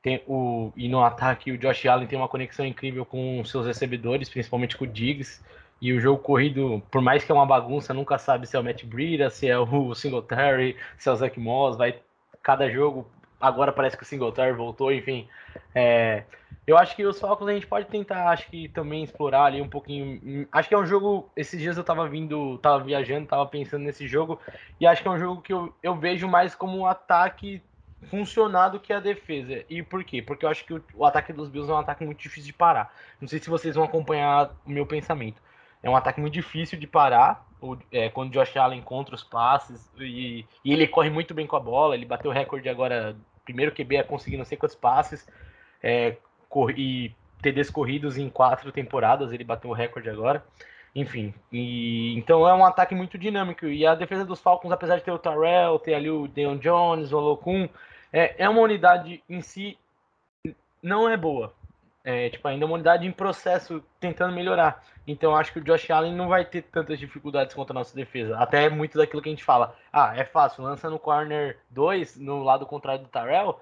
[0.02, 4.28] tem o e no ataque o Josh Allen tem uma conexão incrível com seus recebedores,
[4.28, 5.42] principalmente com o Diggs.
[5.80, 8.62] E o jogo corrido, por mais que é uma bagunça, nunca sabe se é o
[8.62, 11.98] Matt Breida, se é o Singletary, se é o Zach Moss, vai
[12.42, 13.06] cada jogo.
[13.42, 15.28] Agora parece que o Singletary voltou, enfim.
[15.74, 16.22] É,
[16.64, 19.68] eu acho que os Falcons a gente pode tentar, acho que também explorar ali um
[19.68, 20.46] pouquinho.
[20.52, 21.28] Acho que é um jogo.
[21.36, 24.40] Esses dias eu tava vindo, tava viajando, tava pensando nesse jogo,
[24.80, 27.60] e acho que é um jogo que eu, eu vejo mais como um ataque
[28.08, 29.64] funcionar do que a defesa.
[29.68, 30.22] E por quê?
[30.22, 32.52] Porque eu acho que o, o ataque dos Bills é um ataque muito difícil de
[32.52, 32.94] parar.
[33.20, 35.42] Não sei se vocês vão acompanhar o meu pensamento
[35.82, 37.46] é um ataque muito difícil de parar.
[37.92, 41.56] É, quando o Josh Allen encontra os passes e, e, ele corre muito bem com
[41.56, 41.94] a bola.
[41.94, 45.26] Ele bateu o recorde agora, primeiro QB a conseguir não sei quantos passes
[45.82, 46.16] é,
[46.76, 49.32] e TDs corridos em quatro temporadas.
[49.32, 50.44] Ele bateu o recorde agora.
[50.94, 53.66] Enfim, e, então é um ataque muito dinâmico.
[53.66, 57.12] E a defesa dos Falcons, apesar de ter o Tarrell, ter ali o Deon Jones,
[57.12, 57.68] o Olokun,
[58.12, 59.78] é, é uma unidade em si
[60.82, 61.54] não é boa
[62.04, 64.84] é, tipo, ainda é uma unidade em processo tentando melhorar.
[65.06, 68.36] Então acho que o Josh Allen não vai ter tantas dificuldades contra a nossa defesa.
[68.38, 69.76] Até muito daquilo que a gente fala.
[69.92, 73.60] Ah, é fácil, lança no corner 2, no lado contrário do Tarell,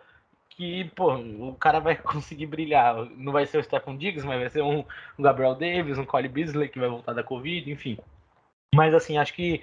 [0.50, 2.94] que, pô, o cara vai conseguir brilhar.
[3.16, 4.84] Não vai ser o Stephen Diggs, mas vai ser um,
[5.18, 7.98] um Gabriel Davis, um Cole Beasley que vai voltar da Covid, enfim.
[8.74, 9.62] Mas assim, acho que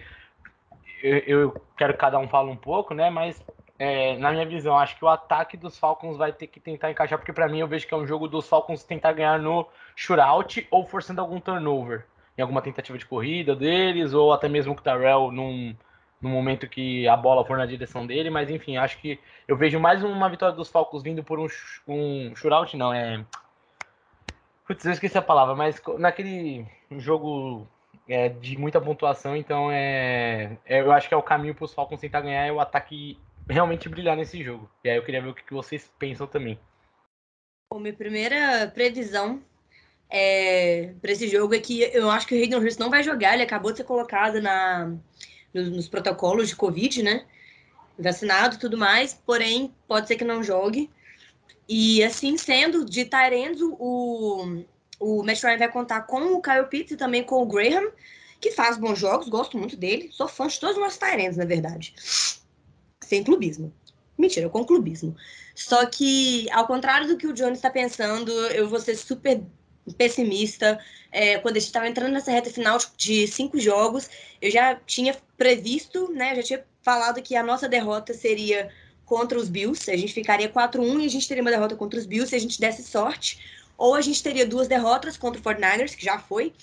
[1.01, 3.09] eu, eu quero que cada um fale um pouco, né?
[3.09, 3.43] Mas
[3.79, 7.19] é, na minha visão, acho que o ataque dos Falcons vai ter que tentar encaixar,
[7.19, 10.67] porque para mim eu vejo que é um jogo dos Falcons tentar ganhar no shootout
[10.71, 12.05] ou forçando algum turnover
[12.37, 15.75] em alguma tentativa de corrida deles, ou até mesmo com o Tarell num,
[16.21, 19.79] num momento que a bola for na direção dele, mas enfim, acho que eu vejo
[19.79, 21.47] mais uma vitória dos Falcons vindo por um,
[21.87, 23.23] um shootout, não, é.
[24.67, 26.65] Putz, eu esqueci a palavra, mas naquele
[26.97, 27.67] jogo
[28.09, 31.73] é, de muita pontuação, então é, é, eu acho que é o caminho para os
[31.73, 33.17] Falcons tentar ganhar é o ataque
[33.49, 34.69] realmente brilhar nesse jogo.
[34.83, 36.59] E aí eu queria ver o que vocês pensam também.
[37.71, 39.41] Bom, minha primeira previsão
[40.09, 43.33] é, para esse jogo é que eu acho que o Hayden Hurst não vai jogar.
[43.33, 44.93] Ele acabou de ser colocado na,
[45.53, 47.25] nos, nos protocolos de Covid, né?
[47.97, 49.13] Vacinado e tudo mais.
[49.13, 50.89] Porém, pode ser que não jogue.
[51.67, 54.63] E assim sendo, de Tyrande, o,
[54.99, 57.91] o Matt Ryan vai contar com o Kyle Pitts e também com o Graham,
[58.39, 60.09] que faz bons jogos, gosto muito dele.
[60.13, 61.93] Sou fã de todos os nossos Tyrands, na verdade
[63.07, 63.73] sem clubismo.
[64.17, 65.15] Mentira, com clubismo.
[65.53, 69.41] Só que, ao contrário do que o Jones está pensando, eu vou ser super
[69.97, 70.79] pessimista.
[71.11, 74.09] É, quando a gente estava entrando nessa reta final de cinco jogos,
[74.41, 76.35] eu já tinha previsto, né?
[76.35, 78.69] já tinha falado que a nossa derrota seria
[79.05, 79.89] contra os Bills.
[79.89, 82.39] A gente ficaria 4-1 e a gente teria uma derrota contra os Bills se a
[82.39, 83.39] gente desse sorte.
[83.77, 86.53] Ou a gente teria duas derrotas contra o 49ers, que já foi,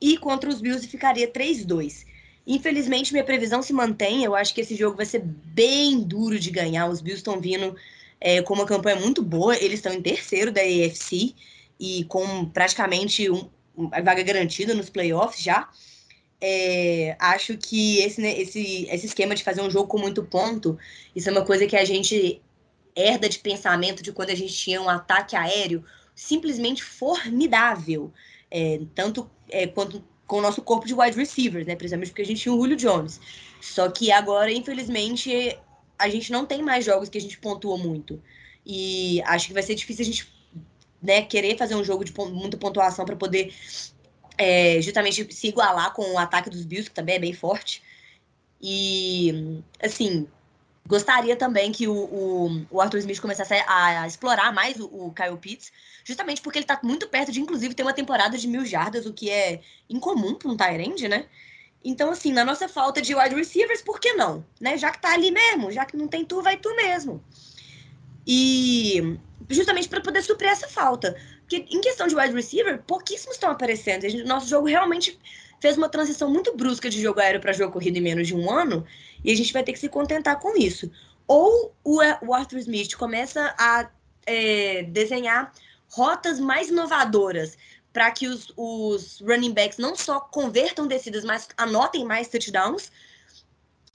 [0.00, 2.04] e contra os Bills e ficaria 3-2.
[2.46, 4.24] Infelizmente, minha previsão se mantém.
[4.24, 6.88] Eu acho que esse jogo vai ser bem duro de ganhar.
[6.88, 7.74] Os Bills estão vindo
[8.20, 9.56] é, com uma campanha muito boa.
[9.56, 11.34] Eles estão em terceiro da AFC
[11.80, 15.68] e com praticamente um, uma vaga garantida nos playoffs já.
[16.40, 20.78] É, acho que esse, né, esse, esse esquema de fazer um jogo com muito ponto,
[21.16, 22.42] isso é uma coisa que a gente
[22.94, 25.82] herda de pensamento de quando a gente tinha um ataque aéreo
[26.14, 28.12] simplesmente formidável.
[28.50, 31.76] É, tanto é, quanto com o nosso corpo de wide receivers, né?
[31.76, 33.20] Principalmente porque a gente tinha o Julio Jones.
[33.60, 35.58] Só que agora, infelizmente,
[35.98, 38.22] a gente não tem mais jogos que a gente pontua muito.
[38.64, 40.34] E acho que vai ser difícil a gente
[41.02, 43.52] né, querer fazer um jogo de muita pontuação para poder
[44.38, 47.82] é, justamente se igualar com o ataque dos Bills, que também é bem forte.
[48.60, 50.26] E, assim,
[50.86, 55.12] gostaria também que o, o, o Arthur Smith começasse a, a explorar mais o, o,
[55.12, 55.72] Kyle Pitts,
[56.04, 59.12] justamente porque ele está muito perto de, inclusive, ter uma temporada de mil jardas, o
[59.12, 61.26] que é incomum para um Tyrande, né?
[61.84, 64.44] Então, assim, na nossa falta de wide receivers, por que não?
[64.60, 64.78] Né?
[64.78, 67.22] Já que tá ali mesmo, já que não tem tu, vai tu mesmo.
[68.26, 69.18] E
[69.50, 71.14] justamente para poder suprir essa falta.
[71.40, 74.02] Porque em questão de wide receiver, pouquíssimos estão aparecendo.
[74.02, 75.18] Gente, nosso jogo realmente
[75.64, 78.50] fez uma transição muito brusca de jogo aéreo para jogo corrido em menos de um
[78.50, 78.84] ano,
[79.24, 80.90] e a gente vai ter que se contentar com isso.
[81.26, 83.88] Ou o, o Arthur Smith começa a
[84.26, 85.54] é, desenhar
[85.88, 87.56] rotas mais inovadoras
[87.94, 92.92] para que os, os running backs não só convertam descidas, mas anotem mais touchdowns,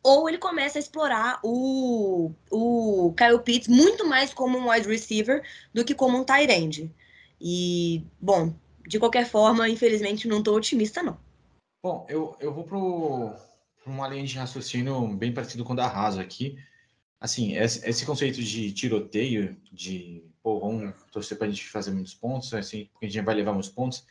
[0.01, 5.43] ou ele começa a explorar o, o Kyle Pitts muito mais como um wide receiver
[5.71, 6.91] do que como um tight end.
[7.39, 8.55] E, bom,
[8.87, 11.28] de qualquer forma, infelizmente, não estou otimista, não.
[11.81, 12.77] Bom, eu, eu vou para
[13.85, 16.57] uma linha de raciocínio bem parecido com o da Rasa aqui.
[17.21, 22.53] Assim, esse, conceito de tiroteio, de, pô, vamos torcer para a gente fazer muitos pontos,
[22.53, 24.05] assim, porque a gente vai levar muitos pontos.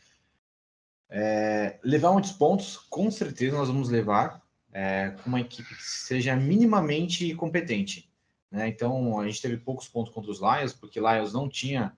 [1.09, 6.35] É, levar muitos pontos, com certeza nós vamos levar, é, com uma equipe que seja
[6.35, 8.11] minimamente competente.
[8.49, 8.67] Né?
[8.67, 11.95] Então, a gente teve poucos pontos contra os Lions, porque Lions não tinha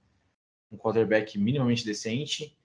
[0.70, 2.58] um quarterback minimamente decente.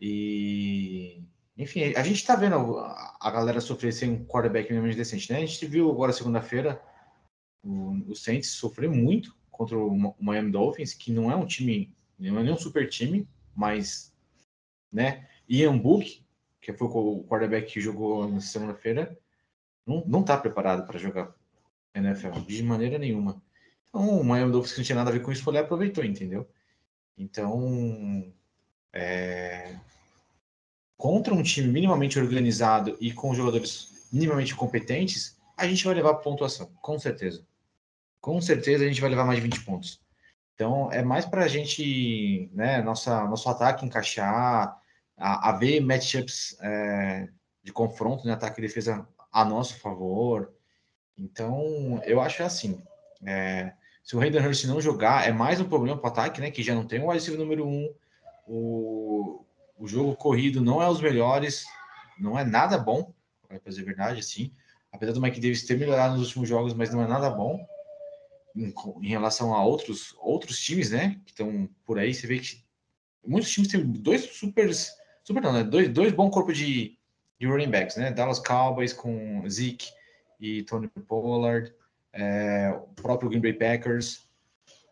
[0.00, 1.22] E,
[1.56, 5.32] enfim, a gente está vendo a galera sofrer sem um quarterback minimamente decente.
[5.32, 5.38] Né?
[5.38, 6.82] A gente viu agora, segunda-feira,
[7.62, 12.42] o, Saints sofrer muito contra o Miami Dolphins, que não é um time, não é
[12.42, 14.12] nem um super time, mas,
[14.92, 15.28] né?
[15.48, 16.24] Ian Book,
[16.60, 19.16] que foi o quarterback que jogou na segunda-feira,
[19.86, 21.32] não, não tá preparado para jogar
[21.94, 23.40] NFL de maneira nenhuma.
[23.88, 26.48] Então, o Miami Dolphins que não tinha nada a ver com isso, foi aproveitou, entendeu?
[27.16, 28.34] Então,
[28.92, 29.78] é...
[30.96, 36.70] contra um time minimamente organizado e com jogadores minimamente competentes, a gente vai levar pontuação,
[36.80, 37.44] com certeza.
[38.20, 40.00] Com certeza a gente vai levar mais de 20 pontos.
[40.54, 44.78] Então, é mais para a gente, né, nossa, nosso ataque encaixar,
[45.16, 47.28] a, a ver matchups é,
[47.62, 50.52] de confronto, né, ataque e defesa a nosso favor.
[51.18, 52.82] Então, eu acho assim,
[53.26, 56.50] é, se o Hayden Hurst não jogar, é mais um problema para o ataque, né,
[56.50, 57.92] que já não tem o wide número um,
[58.46, 59.43] o,
[59.76, 61.64] o jogo corrido não é os melhores,
[62.18, 63.12] não é nada bom,
[63.46, 64.52] para dizer a verdade, assim,
[64.92, 67.64] apesar do Mike Davis ter melhorado nos últimos jogos, mas não é nada bom
[68.54, 72.64] em, em relação a outros, outros times, né, que estão por aí, você vê que
[73.26, 74.70] muitos times têm dois super,
[75.22, 76.96] super não, né, dois, dois bons corpos de
[77.38, 78.10] de running backs, né?
[78.10, 79.90] Dallas Cowboys com Zeke
[80.40, 81.72] e Tony Pollard,
[82.12, 84.26] é, o próprio Green Bay Packers.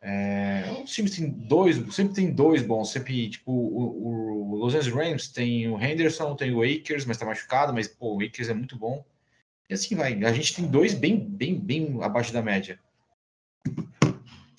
[0.04, 5.28] É, times têm dois, sempre tem dois bons, sempre, tipo, o, o Los Angeles Rams
[5.28, 8.76] tem o Henderson, tem o Akers, mas tá machucado, mas, pô, o Akers é muito
[8.76, 9.04] bom.
[9.70, 12.80] E assim vai, a gente tem dois bem, bem, bem abaixo da média.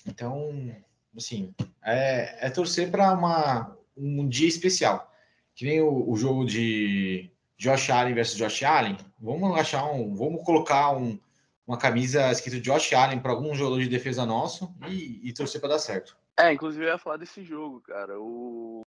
[0.07, 0.73] Então,
[1.15, 1.53] assim,
[1.83, 5.11] é, é torcer para um dia especial.
[5.53, 7.29] Que nem o, o jogo de,
[7.63, 11.17] Josh Allen versus Josh Allen, vamos achar um, vamos colocar um,
[11.65, 15.71] uma camisa escrito Josh Allen para algum jogador de defesa nosso e, e torcer para
[15.71, 16.17] dar certo.
[16.37, 18.19] É, inclusive eu ia falar desse jogo, cara.
[18.19, 18.81] O,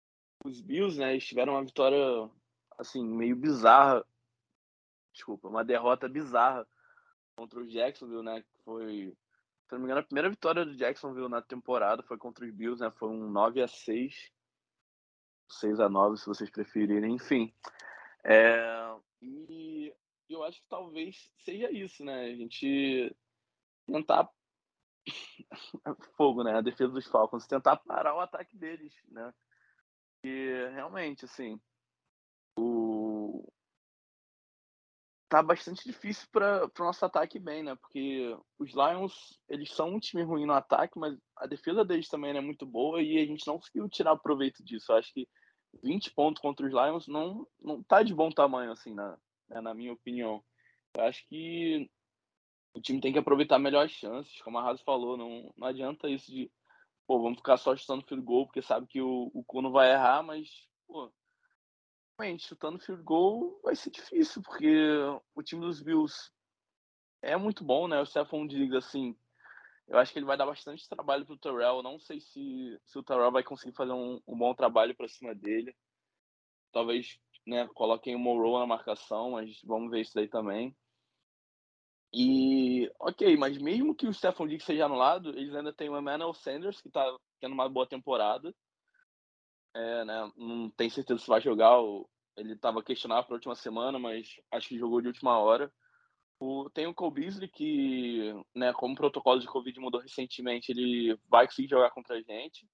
[0.43, 2.29] os Bills, né, eles tiveram uma vitória
[2.77, 4.03] assim meio bizarra,
[5.13, 6.67] desculpa, uma derrota bizarra
[7.38, 8.43] contra o Jacksonville, né?
[8.63, 9.15] Foi,
[9.67, 12.81] se não me engano, a primeira vitória do Jacksonville na temporada foi contra os Bills,
[12.81, 12.91] né?
[12.95, 14.31] Foi um 9 a 6
[15.49, 17.53] 6 a 9 se vocês preferirem, enfim.
[18.23, 19.93] É, e
[20.33, 22.25] eu acho que talvez seja isso, né?
[22.25, 23.15] A gente
[23.85, 24.29] tentar
[26.17, 26.57] fogo, né?
[26.57, 29.33] A defesa dos Falcons, tentar parar o ataque deles, né?
[30.23, 31.59] E realmente, assim,
[32.57, 33.45] o
[35.33, 37.75] tá bastante difícil para o nosso ataque bem, né?
[37.75, 42.37] Porque os Lions, eles são um time ruim no ataque, mas a defesa deles também
[42.37, 44.91] é muito boa e a gente não conseguiu tirar proveito disso.
[44.91, 45.27] Eu acho que
[45.81, 49.17] 20 pontos contra os Lions não, não tá de bom tamanho, assim, na,
[49.53, 50.43] né, na minha opinião.
[50.95, 51.89] Eu acho que
[52.73, 56.09] o time tem que aproveitar melhor as chances, como a Raso falou, não, não adianta
[56.09, 56.51] isso de,
[57.05, 60.23] pô, vamos ficar só chutando field goal, porque sabe que o, o Kuno vai errar,
[60.23, 61.11] mas, pô,
[62.19, 64.97] realmente, chutando field goal vai ser difícil, porque
[65.36, 66.32] o time dos Bills
[67.21, 68.01] é muito bom, né?
[68.01, 69.15] O Stephon Diggs, assim,
[69.88, 71.84] eu acho que ele vai dar bastante trabalho para o Terrell.
[71.84, 75.36] Não sei se, se o Terrell vai conseguir fazer um, um bom trabalho para cima
[75.36, 75.75] dele.
[76.71, 80.75] Talvez né, coloquem o Morrow na marcação, mas vamos ver isso daí também.
[82.13, 86.33] E, ok, mas mesmo que o Stefan Diggs seja anulado, eles ainda têm o Emmanuel
[86.33, 87.03] Sanders, que está
[87.39, 88.53] tendo uma boa temporada.
[89.75, 91.75] É, né, não tem certeza se vai jogar.
[92.37, 95.73] Ele estava questionado para a última semana, mas acho que jogou de última hora.
[96.39, 101.17] O, tem o Cole Beasley, que, né, como o protocolo de Covid mudou recentemente, ele
[101.27, 102.67] vai conseguir jogar contra a gente.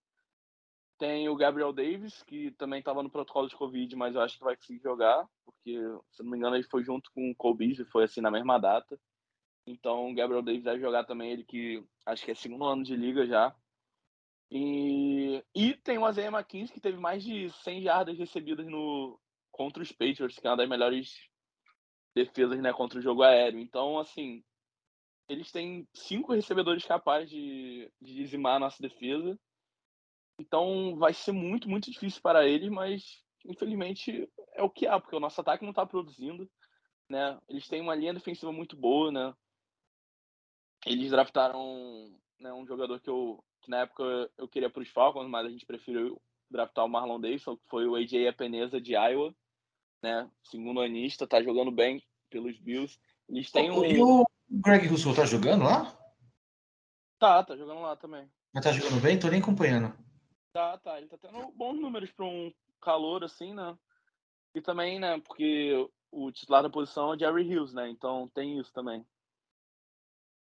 [0.99, 4.43] Tem o Gabriel Davis, que também estava no protocolo de Covid, mas eu acho que
[4.43, 5.79] vai conseguir jogar, porque,
[6.11, 8.59] se não me engano, ele foi junto com o Cole Beasley, foi assim na mesma
[8.59, 8.99] data.
[9.65, 12.95] Então, o Gabriel Davis vai jogar também, ele que acho que é segundo ano de
[12.97, 13.55] liga já.
[14.51, 19.17] E, e tem o Isaiah McKinsey, que teve mais de 100 jardas recebidas no,
[19.51, 21.29] contra os Patriots, que é uma das melhores
[22.13, 23.59] defesas né, contra o jogo aéreo.
[23.59, 24.43] Então, assim,
[25.29, 29.39] eles têm cinco recebedores capazes de, de dizimar a nossa defesa.
[30.39, 35.15] Então vai ser muito, muito difícil para eles, mas infelizmente é o que há, porque
[35.15, 36.49] o nosso ataque não está produzindo.
[37.09, 37.37] Né?
[37.49, 39.33] Eles têm uma linha defensiva muito boa, né?
[40.85, 45.27] Eles draftaram né, um jogador que eu que na época eu queria para os Falcons,
[45.27, 49.35] mas a gente preferiu draftar o Marlon Davidson, que foi o AJ Epeneza de Iowa,
[50.01, 50.29] né?
[50.43, 52.97] Segundo anista, tá jogando bem pelos Bills.
[53.27, 53.83] Eles têm um...
[53.83, 55.93] E o Greg Russell tá jogando lá?
[57.19, 58.31] Tá, tá jogando lá também.
[58.53, 59.19] Mas tá jogando bem?
[59.19, 59.93] Tô nem acompanhando.
[60.51, 60.97] Tá, tá.
[60.97, 63.77] Ele tá tendo bons números para um calor, assim, né?
[64.53, 65.73] E também, né, porque
[66.11, 67.89] o titular da posição é Jerry Hills, né?
[67.89, 69.05] Então tem isso também.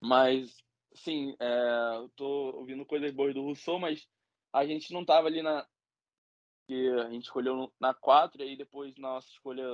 [0.00, 0.56] Mas,
[0.94, 2.26] sim, é, eu tô
[2.56, 4.08] ouvindo coisas boas do Rousseau, mas
[4.52, 5.66] a gente não tava ali na.
[6.66, 9.64] que a gente escolheu na 4, e aí depois nossa escolha,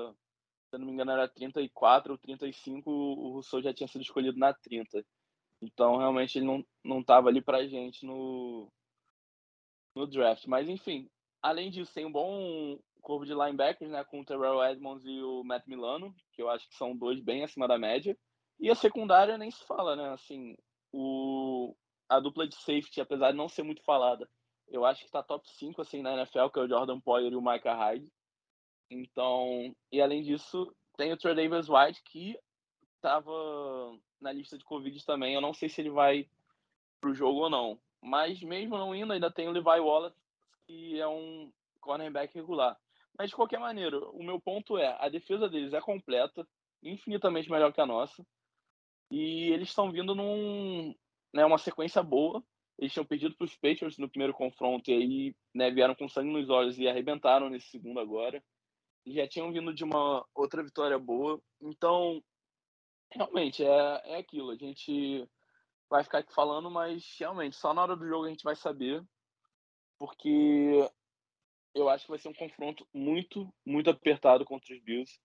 [0.70, 4.38] se eu não me engano, era 34 ou 35, o Rousseau já tinha sido escolhido
[4.38, 5.04] na 30.
[5.62, 8.70] Então, realmente, ele não, não tava ali pra gente no,
[9.98, 10.46] no draft.
[10.46, 11.10] Mas, enfim,
[11.42, 15.42] além disso, tem um bom corpo de linebackers, né, com o Terrell Edmonds e o
[15.44, 18.16] Matt Milano, que eu acho que são dois bem acima da média.
[18.60, 20.10] E a secundária nem se fala, né?
[20.10, 20.56] Assim,
[20.92, 21.74] o,
[22.08, 24.28] a dupla de safety, apesar de não ser muito falada,
[24.68, 27.36] eu acho que está top 5 assim, na NFL, que é o Jordan Poyer e
[27.36, 28.12] o Micah Hyde.
[28.90, 32.36] Então, e além disso, tem o Trey Davis White, que
[32.96, 33.30] estava
[34.20, 35.34] na lista de Covid também.
[35.34, 36.28] Eu não sei se ele vai
[37.00, 37.78] pro jogo ou não.
[38.02, 40.16] Mas mesmo não indo, ainda tem o Levi Wallace,
[40.66, 42.78] que é um cornerback regular.
[43.18, 46.46] Mas de qualquer maneira, o meu ponto é, a defesa deles é completa,
[46.82, 48.24] infinitamente melhor que a nossa.
[49.10, 50.94] E eles estão vindo num,
[51.32, 52.42] né, uma sequência boa.
[52.78, 56.30] Eles tinham perdido para os Patriots no primeiro confronto e aí né, vieram com sangue
[56.30, 58.42] nos olhos e arrebentaram nesse segundo agora.
[59.04, 61.40] E já tinham vindo de uma outra vitória boa.
[61.60, 62.22] Então,
[63.10, 64.50] realmente, é, é aquilo.
[64.50, 65.26] A gente
[65.90, 69.04] vai ficar aqui falando, mas realmente, só na hora do jogo a gente vai saber.
[69.98, 70.88] Porque
[71.74, 75.18] eu acho que vai ser um confronto muito, muito apertado contra os Bills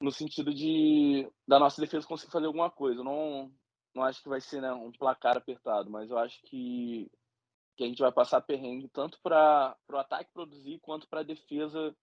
[0.00, 3.00] no sentido de da nossa defesa conseguir fazer alguma coisa.
[3.00, 3.52] Eu não,
[3.94, 7.10] não acho que vai ser né, um placar apertado, mas eu acho que,
[7.76, 11.96] que a gente vai passar perrengue tanto para o ataque produzir quanto para a defesa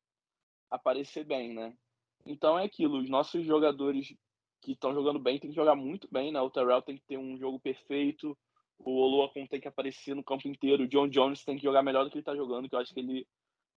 [0.69, 1.77] aparecer bem, né?
[2.25, 4.15] Então é aquilo, os nossos jogadores
[4.61, 6.39] que estão jogando bem têm que jogar muito bem, né?
[6.41, 8.37] O Terrell tem que ter um jogo perfeito,
[8.79, 12.03] o Oluokun tem que aparecer no campo inteiro, o John Jones tem que jogar melhor
[12.03, 13.27] do que ele está jogando, que eu acho que ele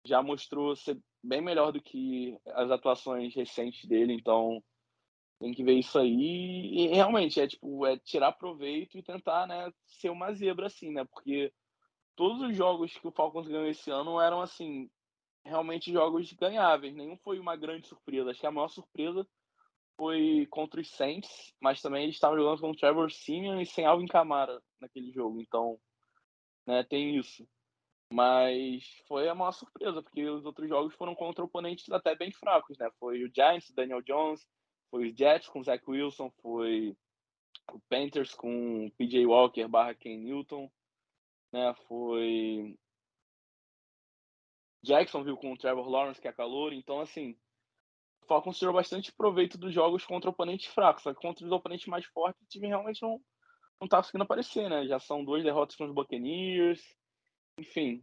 [0.04, 4.62] já mostrou ser bem melhor do que as atuações recentes dele, então
[5.38, 6.70] tem que ver isso aí.
[6.72, 11.04] E realmente é tipo, é tirar proveito e tentar, né, ser uma zebra assim, né?
[11.04, 11.52] Porque
[12.16, 14.90] todos os jogos que o Falcons ganhou esse ano eram assim,
[15.44, 18.30] realmente jogos ganháveis, nenhum foi uma grande surpresa.
[18.30, 19.26] Acho que a maior surpresa
[19.96, 23.84] foi contra os Saints, mas também eles estavam jogando com o Trevor Simeon e sem
[23.84, 25.78] Alvin Kamara naquele jogo, então,
[26.66, 27.46] né, tem isso.
[28.12, 32.76] Mas foi a maior surpresa, porque os outros jogos foram contra oponentes até bem fracos,
[32.76, 32.90] né?
[32.98, 34.46] Foi o Giants, Daniel Jones,
[34.90, 36.94] foi o Jets com o Zach Wilson, foi
[37.72, 40.70] o Panthers com o PJ Walker barra Ken Newton,
[41.50, 41.72] né?
[41.88, 42.76] Foi
[44.82, 46.72] Jacksonville com o Trevor Lawrence, que é calor.
[46.72, 47.36] Então, assim, o
[48.32, 52.06] Falcons tirou bastante proveito dos jogos contra oponentes fracos, só que contra os oponentes mais
[52.06, 53.20] fortes o time realmente não,
[53.78, 54.86] não tá conseguindo aparecer, né?
[54.86, 56.82] Já são duas derrotas com os Buccaneers,
[57.58, 58.02] enfim.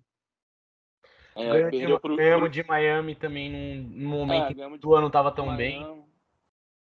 [1.35, 5.31] É, ganhamos, pro, ganhamos de Miami também num, num momento é, que o ano estava
[5.31, 5.57] tão Miami.
[5.57, 6.05] bem.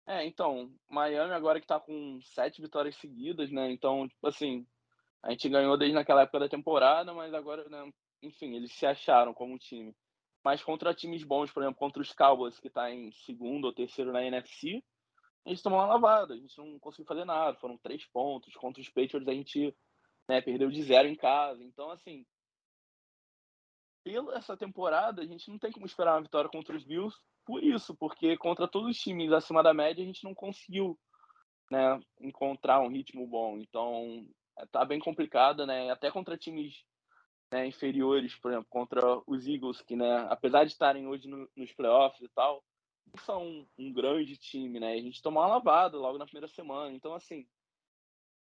[0.07, 3.71] É, então, Miami agora que tá com sete vitórias seguidas, né?
[3.71, 4.67] Então, tipo assim,
[5.23, 9.35] a gente ganhou desde naquela época da temporada, mas agora, né, enfim, eles se acharam
[9.35, 9.95] como time.
[10.47, 14.13] Mas contra times bons, por exemplo, contra os Cowboys, que tá em segundo ou terceiro
[14.13, 14.81] na NFC,
[15.45, 18.55] a gente tomou uma lavada, a gente não conseguiu fazer nada, foram três pontos.
[18.55, 19.77] Contra os Patriots a gente
[20.29, 21.65] né, perdeu de zero em casa.
[21.65, 22.25] Então, assim,
[24.05, 27.65] pela essa temporada, a gente não tem como esperar uma vitória contra os Bills por
[27.65, 30.97] isso, porque contra todos os times acima da média a gente não conseguiu
[31.73, 33.59] né, encontrar um ritmo bom.
[33.59, 34.25] Então,
[34.71, 35.91] tá bem complicado, né?
[35.91, 36.85] Até contra times
[37.51, 41.73] né, inferiores, por exemplo, contra os Eagles, que, né, apesar de estarem hoje no, nos
[41.73, 42.63] playoffs e tal,
[43.19, 44.93] são um, grande time, né?
[44.93, 46.93] A gente tomou uma lavada logo na primeira semana.
[46.93, 47.47] Então, assim,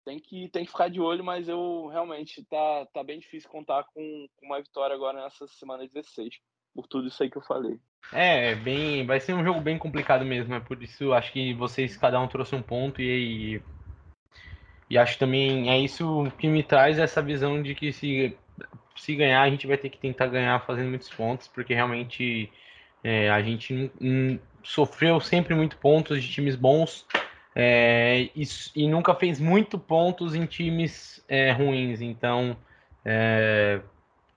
[0.05, 3.83] tem que, tem que ficar de olho, mas eu realmente tá, tá bem difícil contar
[3.85, 6.39] com, com uma vitória agora nessa semana 16,
[6.73, 7.79] por tudo isso aí que eu falei.
[8.11, 11.95] É, bem, vai ser um jogo bem complicado mesmo, é por isso acho que vocês
[11.97, 13.63] cada um trouxe um ponto e, e,
[14.89, 18.35] e acho também é isso que me traz essa visão de que se
[19.01, 22.51] se ganhar a gente vai ter que tentar ganhar fazendo muitos pontos, porque realmente
[23.03, 23.91] é, a gente
[24.63, 27.07] sofreu sempre muito pontos de times bons
[27.55, 28.43] é, e,
[28.75, 32.55] e, nunca fez muito pontos em times é, ruins, então
[33.03, 33.81] é,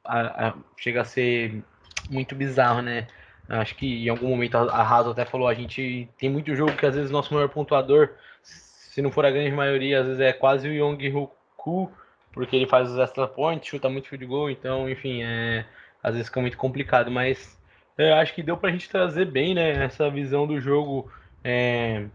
[0.02, 1.62] a, a, chega a ser
[2.08, 3.06] muito bizarro, né?
[3.46, 6.86] Acho que em algum momento a Raso até falou, a gente tem muito jogo que
[6.86, 10.66] às vezes nosso maior pontuador, se não for a grande maioria, às vezes é quase
[10.66, 11.92] o Yong Hoku,
[12.34, 15.64] porque ele faz os extra points, chuta muito field goal, então, enfim, é,
[16.02, 17.58] às vezes fica muito complicado, mas
[17.96, 21.10] é, acho que deu pra gente trazer bem, né, essa visão do jogo
[21.44, 22.06] é,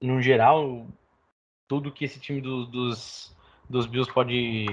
[0.00, 0.86] no geral,
[1.66, 3.36] tudo que esse time do, dos,
[3.68, 4.66] dos Bills pode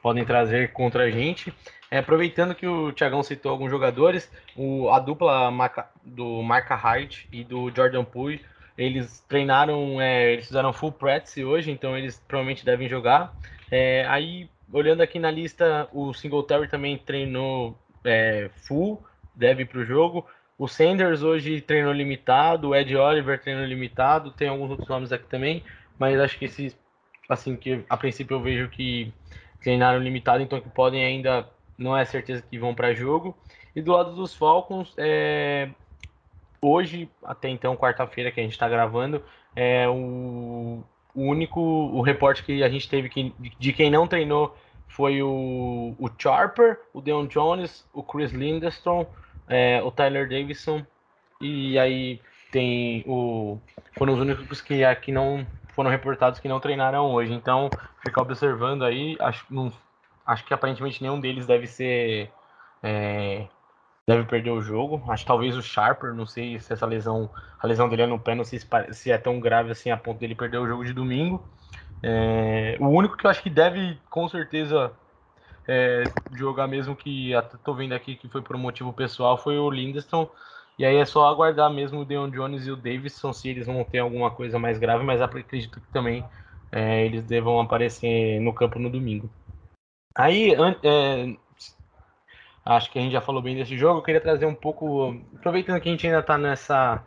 [0.00, 1.54] podem trazer contra a gente.
[1.90, 5.52] É, aproveitando que o Thiagão citou alguns jogadores, o, a dupla
[6.04, 8.44] do Marca Hart e do Jordan Poole,
[8.82, 13.34] eles treinaram, é, eles fizeram full practice hoje, então eles provavelmente devem jogar.
[13.70, 19.02] É, aí, olhando aqui na lista, o Singletary também treinou é, full,
[19.34, 20.26] deve para o jogo.
[20.58, 25.26] O Sanders hoje treinou limitado, o Ed Oliver treinou limitado, tem alguns outros nomes aqui
[25.26, 25.62] também,
[25.98, 26.76] mas acho que esses,
[27.28, 29.12] assim, que a princípio eu vejo que
[29.60, 33.36] treinaram limitado, então que podem ainda, não é certeza que vão para jogo.
[33.74, 35.70] E do lado dos Falcons, é,
[36.62, 39.22] hoje, até então, quarta-feira que a gente está gravando,
[39.54, 40.82] é o,
[41.14, 44.56] o, único o reporte que a gente teve que, de quem não treinou
[44.88, 49.04] foi o, o Charper, o Deon Jones, o Chris Lindstrom,
[49.48, 50.84] é, o Tyler Davidson
[51.40, 52.20] e aí
[52.52, 53.58] tem o
[53.96, 57.32] foram os únicos que aqui não foram reportados que não treinaram hoje.
[57.32, 57.68] Então,
[58.04, 59.72] ficar observando aí, acho, não,
[60.24, 62.30] acho que aparentemente nenhum deles deve ser.
[62.82, 63.46] É,
[64.14, 65.02] deve perder o jogo.
[65.08, 68.18] Acho que talvez o Sharper, não sei se essa lesão, a lesão dele é no
[68.18, 68.60] pé, não sei
[68.90, 71.42] se, é tão grave assim a ponto dele perder o jogo de domingo.
[72.02, 74.92] É, o único que eu acho que deve, com certeza,
[75.66, 76.04] é,
[76.34, 77.32] jogar mesmo que
[77.64, 80.26] tô vendo aqui que foi por um motivo pessoal foi o Lindstrom
[80.78, 83.84] e aí é só aguardar mesmo o Deon Jones e o Davidson se eles vão
[83.84, 86.24] ter alguma coisa mais grave, mas acredito que também
[86.72, 89.30] é, eles devam aparecer no campo no domingo.
[90.14, 91.36] Aí, é,
[92.64, 95.80] acho que a gente já falou bem desse jogo, eu queria trazer um pouco, aproveitando
[95.80, 97.02] que a gente ainda está nessa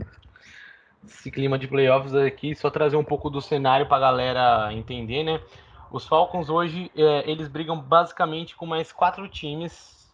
[1.07, 5.23] esse clima de playoffs aqui, só trazer um pouco do cenário para a galera entender,
[5.23, 5.39] né?
[5.91, 10.11] Os Falcons hoje, é, eles brigam basicamente com mais quatro times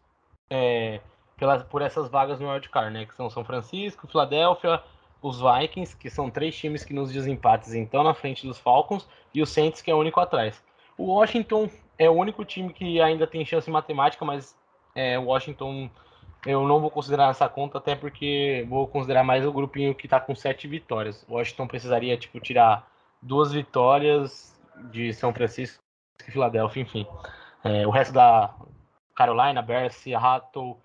[0.50, 1.00] é,
[1.38, 3.06] pelas, por essas vagas no wildcard, né?
[3.06, 4.82] Que são São Francisco, Filadélfia,
[5.22, 9.42] os Vikings, que são três times que nos desempates então na frente dos Falcons, e
[9.42, 10.62] o Saints, que é o único atrás.
[10.98, 14.56] O Washington é o único time que ainda tem chance matemática, mas
[14.96, 15.90] é, Washington
[16.46, 20.20] eu não vou considerar essa conta, até porque vou considerar mais o grupinho que está
[20.20, 21.26] com sete vitórias.
[21.30, 22.88] Washington precisaria tipo, tirar
[23.22, 24.60] duas vitórias
[24.92, 25.84] de São Francisco
[26.28, 27.06] e Filadélfia, enfim.
[27.64, 28.54] É, o resto da
[29.16, 30.78] Carolina, Bears, Seattle,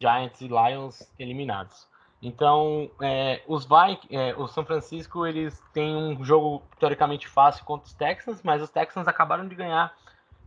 [0.00, 1.86] Giants e Lions eliminados.
[2.22, 7.86] Então, é, os Vikings, é, o São Francisco, eles têm um jogo teoricamente fácil contra
[7.86, 9.92] os Texans, mas os Texans acabaram de ganhar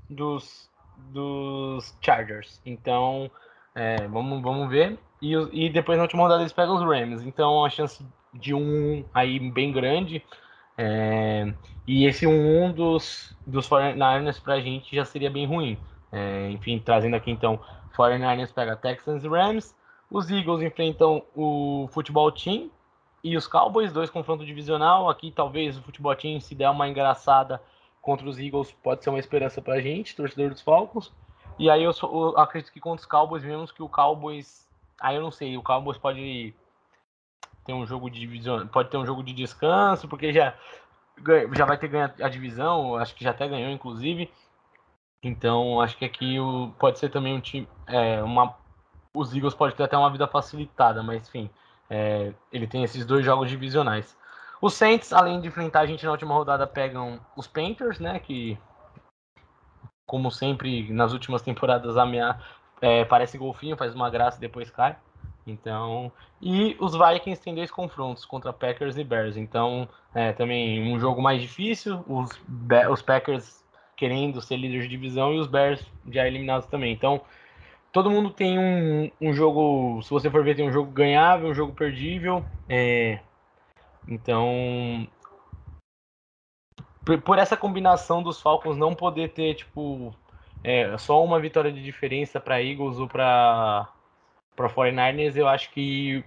[0.09, 0.69] dos,
[1.11, 2.61] dos Chargers.
[2.65, 3.29] Então,
[3.73, 4.97] é, vamos, vamos ver.
[5.21, 7.25] E, e depois na última rodada eles pegam os Rams.
[7.25, 10.23] Então, a chance de um aí bem grande.
[10.77, 11.53] É,
[11.87, 15.77] e esse um dos, dos 49ers pra gente já seria bem ruim.
[16.11, 17.59] É, enfim, trazendo aqui então
[17.97, 19.75] 49ers pega Texans e Rams.
[20.09, 22.69] Os Eagles enfrentam o Futebol Team
[23.23, 25.09] e os Cowboys, dois confrontos divisional.
[25.09, 27.61] Aqui talvez o Futebol Team se der uma engraçada
[28.05, 31.11] contra os Eagles pode ser uma esperança pra gente, torcedor dos Falcons.
[31.57, 34.69] E aí eu, eu acredito que contra os Cowboys, mesmo que o Cowboys.
[35.01, 36.53] Aí eu não sei, o Cowboys pode
[37.65, 40.53] ter um jogo de divisão, pode ter um jogo de descanso, porque já,
[41.57, 44.29] já vai ter ganho a divisão, acho que já até ganhou, inclusive.
[45.23, 47.67] Então, acho que aqui o, pode ser também um time.
[47.87, 48.55] É, uma,
[49.15, 51.49] os Eagles podem ter até uma vida facilitada, mas enfim,
[51.89, 54.15] é, ele tem esses dois jogos divisionais.
[54.61, 58.19] Os Saints, além de enfrentar a gente na última rodada, pegam os Panthers, né?
[58.19, 58.57] Que,
[60.05, 62.39] como sempre, nas últimas temporadas, amea,
[62.81, 64.97] é, parece golfinho, faz uma graça e depois cai.
[65.47, 69.37] Então, e os Vikings têm dois confrontos contra Packers e Bears.
[69.37, 72.03] Então, é também um jogo mais difícil.
[72.07, 72.31] Os,
[72.89, 73.63] os Packers
[73.95, 76.91] querendo ser líderes de divisão e os Bears já eliminados também.
[76.91, 77.21] Então,
[77.91, 81.53] todo mundo tem um, um jogo, se você for ver, tem um jogo ganhável, um
[81.53, 82.43] jogo perdível.
[82.67, 83.19] É,
[84.07, 85.07] então,
[87.23, 90.13] por, essa combinação dos Falcons não poder ter, tipo,
[90.63, 93.89] é, só uma vitória de diferença para Eagles ou para
[94.55, 96.23] para 49ers, eu acho que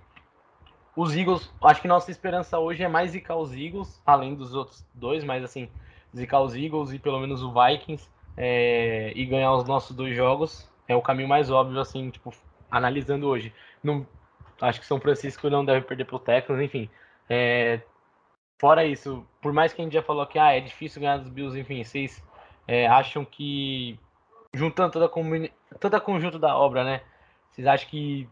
[0.94, 4.84] os Eagles, acho que nossa esperança hoje é mais zicar os Eagles, além dos outros
[4.92, 5.70] dois, mas assim,
[6.14, 8.06] zicar os Eagles e pelo menos o Vikings
[8.36, 12.32] é, e ganhar os nossos dois jogos é o caminho mais óbvio, assim, tipo,
[12.70, 13.52] analisando hoje.
[13.82, 14.06] Não,
[14.60, 16.88] acho que São Francisco não deve perder pro Texans, enfim.
[17.28, 17.80] É,
[18.58, 21.28] fora isso, por mais que a gente já falou que ah, é difícil ganhar dos
[21.28, 22.22] Bills, enfim, vocês
[22.66, 23.98] é, acham que
[24.54, 27.02] juntando toda a, toda a conjunto da obra, né?
[27.50, 28.28] Vocês acham que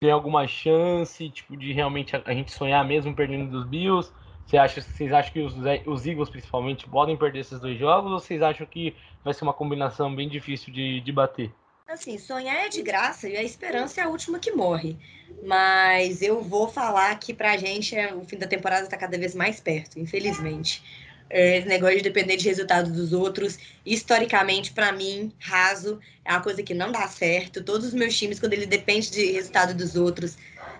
[0.00, 4.12] tem alguma chance, tipo, de realmente a, gente sonhar mesmo perdendo dos Bills?
[4.44, 5.54] Você acha, vocês acham que os,
[5.86, 8.12] os Eagles, principalmente, podem perder esses dois jogos?
[8.12, 8.94] Ou vocês acham que
[9.24, 11.52] vai ser uma combinação bem difícil de, de bater?
[11.88, 14.96] Assim, sonhar é de graça e a esperança é a última que morre.
[15.44, 19.36] Mas eu vou falar que pra gente é, o fim da temporada tá cada vez
[19.36, 20.82] mais perto, infelizmente.
[21.30, 26.42] É, esse negócio de depender de resultados dos outros, historicamente, para mim, raso, é uma
[26.42, 27.62] coisa que não dá certo.
[27.62, 30.36] Todos os meus times, quando ele depende de resultado dos outros,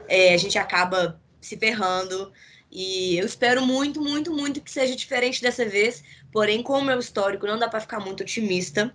[0.09, 2.33] é, a gente acaba se ferrando.
[2.71, 6.03] E eu espero muito, muito, muito que seja diferente dessa vez.
[6.33, 8.93] Porém, com o meu histórico, não dá para ficar muito otimista.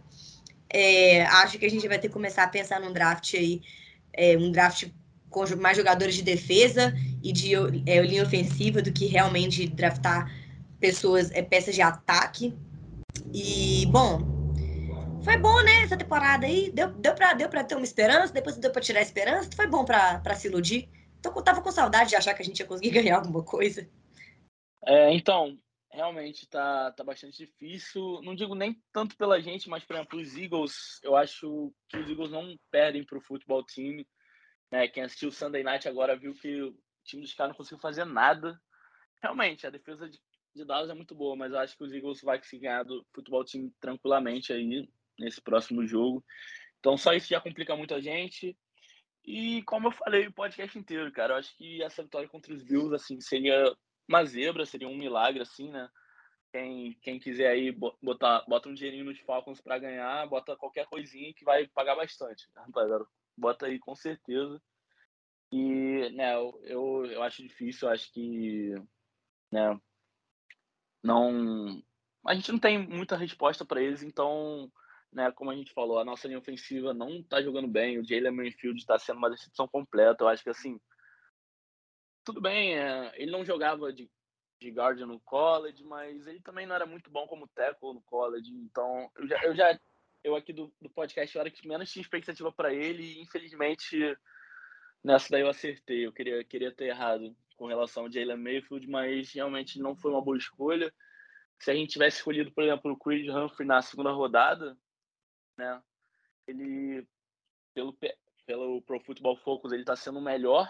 [0.74, 3.62] É, acho que a gente vai ter que começar a pensar num draft aí,
[4.14, 4.88] é, um draft
[5.30, 6.94] com mais jogadores de defesa
[7.24, 7.54] e de
[7.86, 10.32] é, linha ofensiva do que realmente draftar
[10.80, 12.54] pessoas, é, peças de ataque.
[13.34, 14.20] E, bom,
[15.22, 16.72] foi bom, né, essa temporada aí.
[16.74, 19.50] Deu, deu, pra, deu pra ter uma esperança, depois deu pra tirar a esperança.
[19.56, 20.90] Foi bom pra, pra se iludir.
[21.20, 23.88] Então, eu tava com saudade de achar que a gente ia conseguir ganhar alguma coisa.
[24.84, 25.58] É, então,
[25.92, 28.22] realmente tá, tá bastante difícil.
[28.24, 32.10] Não digo nem tanto pela gente, mas, por exemplo, os Eagles, eu acho que os
[32.10, 34.08] Eagles não perdem pro futebol time.
[34.72, 34.88] Né?
[34.88, 38.06] Quem assistiu o Sunday Night agora viu que o time dos caras não conseguiu fazer
[38.06, 38.60] nada.
[39.22, 40.20] Realmente, a defesa de
[40.54, 43.06] de Dallas é muito boa, mas eu acho que os Eagles vai conseguir ganhar do
[43.14, 44.88] futebol time tranquilamente aí
[45.18, 46.24] nesse próximo jogo.
[46.80, 48.58] Então só isso já complica muito a gente.
[49.24, 52.64] E como eu falei o podcast inteiro, cara, eu acho que essa vitória contra os
[52.64, 53.74] Bills assim seria
[54.08, 55.90] uma zebra, seria um milagre assim, né?
[56.52, 57.72] Quem, quem quiser aí
[58.02, 62.50] botar bota um dinheirinho nos Falcons para ganhar, bota qualquer coisinha que vai pagar bastante,
[62.56, 63.06] rapaziada.
[63.38, 64.62] Bota aí com certeza.
[65.52, 68.74] E, né, eu, eu, acho difícil, eu acho que,
[69.52, 69.80] né,
[71.04, 71.82] não
[72.26, 74.72] a gente não tem muita resposta para eles, então,
[75.12, 78.32] né, como a gente falou, a nossa linha ofensiva não está jogando bem, o Jalen
[78.32, 80.24] Manfield está sendo uma decepção completa.
[80.24, 80.80] Eu acho que assim,
[82.24, 84.10] tudo bem, é, ele não jogava de,
[84.60, 88.52] de guard no college, mas ele também não era muito bom como tackle no college,
[88.52, 89.80] então eu já, eu, já,
[90.24, 94.18] eu aqui do, do podcast eu era que menos tinha expectativa para ele e infelizmente
[95.04, 99.32] nessa daí eu acertei, eu queria, queria ter errado com relação ao Jalen Mayfield, mas
[99.34, 100.94] realmente não foi uma boa escolha.
[101.60, 104.76] Se a gente tivesse escolhido, por exemplo, o Creed Humphrey na segunda rodada,
[105.56, 105.80] né,
[106.48, 107.08] ele,
[107.74, 107.96] pelo,
[108.48, 110.68] pelo Pro Football Focus, ele está sendo o melhor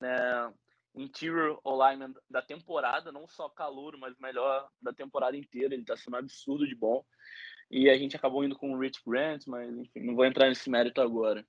[0.00, 0.52] né,
[0.94, 5.74] interior alignment da temporada, não só calor, mas melhor da temporada inteira.
[5.74, 7.04] Ele está sendo um absurdo de bom.
[7.70, 10.70] E a gente acabou indo com o Rich Grant, mas enfim, não vou entrar nesse
[10.70, 11.44] mérito agora.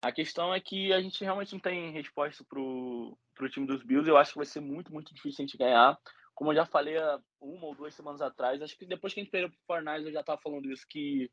[0.00, 4.08] A questão é que a gente realmente não tem resposta pro, pro time dos Bills.
[4.08, 5.98] Eu acho que vai ser muito, muito difícil a gente ganhar.
[6.34, 6.94] Como eu já falei
[7.40, 10.12] uma ou duas semanas atrás, acho que depois que a gente perdeu pro Fortnite, eu
[10.12, 11.28] já estava falando isso, que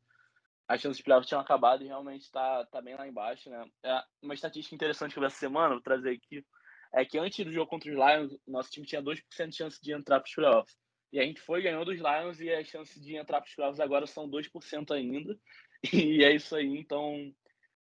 [0.68, 3.64] as chances de playoffs tinham acabado e realmente está tá bem lá embaixo, né?
[3.84, 6.44] É uma estatística interessante que eu vi essa semana, vou trazer aqui,
[6.92, 9.92] é que antes do jogo contra os Lions, nosso time tinha 2% de chance de
[9.92, 10.76] entrar para os playoffs.
[11.12, 13.80] E a gente foi, ganhou dos Lions e as chances de entrar para os playoffs
[13.80, 15.38] agora são 2% ainda.
[15.92, 17.32] E é isso aí, então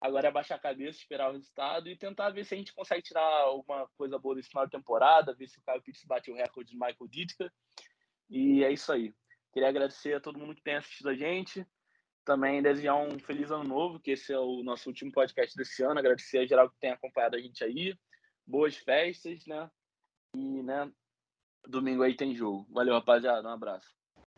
[0.02, 3.02] Agora é baixar a cabeça, esperar o resultado e tentar ver se a gente consegue
[3.02, 6.36] tirar alguma coisa boa desse final de temporada, ver se o Caio Pitts bate o
[6.36, 7.52] recorde de Michael Ditka.
[8.30, 9.14] E é isso aí.
[9.52, 11.68] Queria agradecer a todo mundo que tem assistido a gente.
[12.26, 16.00] Também desejar um feliz ano novo, que esse é o nosso último podcast desse ano.
[16.00, 17.96] Agradecer a geral que tem acompanhado a gente aí.
[18.46, 19.70] Boas festas, né?
[20.36, 20.92] E, né,
[21.68, 22.68] domingo aí tem jogo.
[22.72, 23.48] Valeu, rapaziada.
[23.48, 23.88] Um abraço.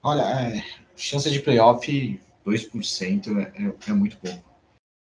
[0.03, 0.63] Olha, é,
[0.95, 4.43] chance de playoff 2% é, é, é muito pouco.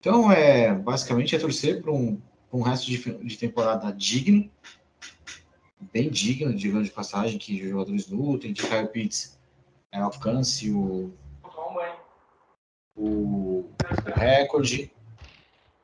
[0.01, 2.21] Então, é, basicamente, é torcer para um,
[2.53, 4.51] um resto de, de temporada digno,
[5.93, 9.39] bem digno, digamos de passagem, que os jogadores lutem, que Kyle Pitts
[9.93, 11.15] é, alcance o,
[12.97, 13.75] o, o
[14.15, 14.93] recorde,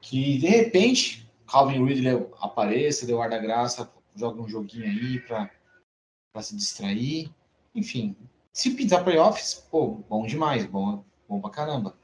[0.01, 6.43] que de repente Calvin Ridley apareça, deu ar da graça, joga um joguinho aí para
[6.43, 7.31] se distrair.
[7.75, 8.17] Enfim,
[8.53, 11.97] se pintar playoffs, pô, bom demais, bom, bom pra caramba.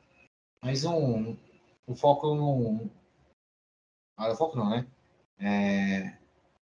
[0.63, 1.37] Mas um,
[1.87, 2.91] o foco não.
[4.17, 4.87] Ah, o foco não, né?
[5.39, 6.17] É,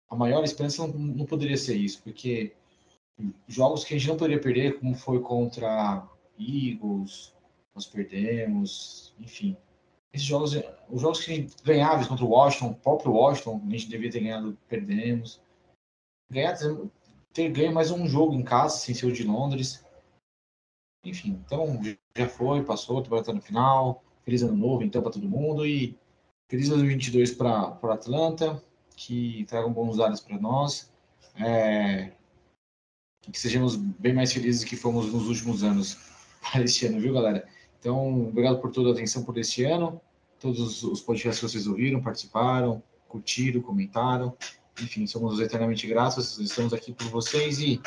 [0.08, 2.54] a maior esperança não, não poderia ser isso, porque
[3.46, 6.08] jogos que a gente não poderia perder, como foi contra
[6.38, 7.35] Eagles,
[7.76, 9.54] nós perdemos, enfim.
[10.10, 10.54] Esses jogos,
[10.88, 14.58] os jogos que ganháveis contra o Washington, o próprio Washington, a gente devia ter ganhado,
[14.66, 15.42] perdemos.
[16.32, 16.56] Ganhar,
[17.34, 19.84] ter ganho mais um jogo em casa, sem ser o de Londres.
[21.04, 21.78] Enfim, então
[22.16, 24.02] já foi, passou, temporada tá no final.
[24.24, 25.66] Feliz ano novo, então, para todo mundo.
[25.66, 25.98] E
[26.48, 28.60] feliz 2022 para Atlanta,
[28.96, 30.90] que tragam bons dados para nós.
[31.38, 32.10] É,
[33.20, 35.98] que sejamos bem mais felizes que fomos nos últimos anos
[36.40, 37.46] para este ano, viu, galera?
[37.78, 40.00] Então, obrigado por toda a atenção por este ano.
[40.40, 44.36] Todos os podcasts que vocês ouviram, participaram, curtiram, comentaram.
[44.80, 46.38] Enfim, somos eternamente gratos.
[46.38, 47.80] Estamos aqui por vocês e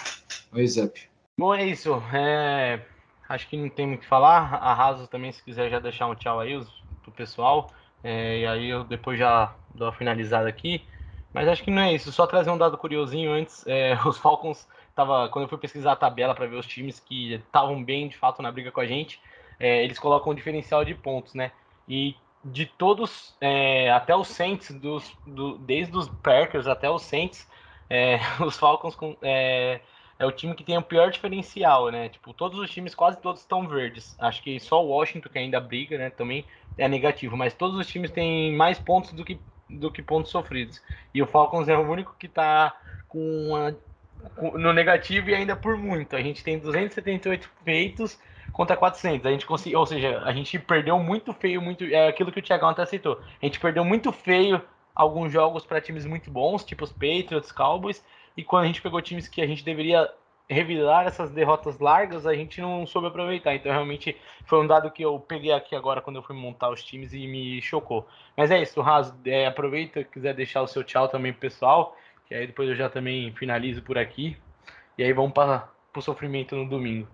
[0.51, 0.99] rise up.
[1.37, 2.01] Bom, é isso.
[2.13, 2.81] É...
[3.27, 4.55] Acho que não tem muito o que falar.
[4.55, 6.59] Arraso também, se quiser já deixar um tchau aí
[7.03, 7.71] pro pessoal.
[8.03, 8.39] É...
[8.39, 10.83] E aí eu depois já dou a finalizada aqui.
[11.31, 12.11] Mas acho que não é isso.
[12.11, 13.65] Só trazer um dado curiosinho antes.
[13.67, 13.97] É...
[14.03, 15.29] Os Falcons, tava...
[15.29, 18.41] quando eu fui pesquisar a tabela para ver os times que estavam bem de fato
[18.41, 19.21] na briga com a gente,
[19.59, 19.83] é...
[19.83, 21.51] eles colocam um diferencial de pontos, né?
[21.87, 27.47] E de todos, é, até os Saints, dos, do, desde os Packers até os Saints,
[27.89, 29.81] é, os Falcons com, é,
[30.17, 32.09] é, o time que tem o pior diferencial, né?
[32.09, 34.15] Tipo, todos os times, quase todos estão verdes.
[34.19, 36.09] Acho que só o Washington, que ainda briga, né?
[36.09, 36.45] Também
[36.77, 39.39] é negativo, mas todos os times têm mais pontos do que,
[39.69, 40.81] do que pontos sofridos.
[41.13, 42.75] E o Falcons é o único que está
[43.07, 43.73] com,
[44.35, 46.15] com no negativo e ainda por muito.
[46.15, 48.17] A gente tem 278 feitos
[48.59, 49.25] contra 400.
[49.25, 52.41] A gente conseguiu, ou seja, a gente perdeu muito feio, muito é aquilo que o
[52.41, 53.17] Thiagão até citou.
[53.41, 54.61] A gente perdeu muito feio
[54.93, 58.03] alguns jogos para times muito bons, tipo os Patriots, Cowboys,
[58.35, 60.11] e quando a gente pegou times que a gente deveria
[60.49, 63.55] revirar essas derrotas largas, a gente não soube aproveitar.
[63.55, 66.83] Então, realmente, foi um dado que eu peguei aqui agora quando eu fui montar os
[66.83, 68.05] times e me chocou.
[68.35, 71.95] Mas é isso, Raso, é, aproveita, quiser deixar o seu tchau também pro pessoal,
[72.27, 74.35] que aí depois eu já também finalizo por aqui.
[74.97, 77.07] E aí vamos para o sofrimento no domingo.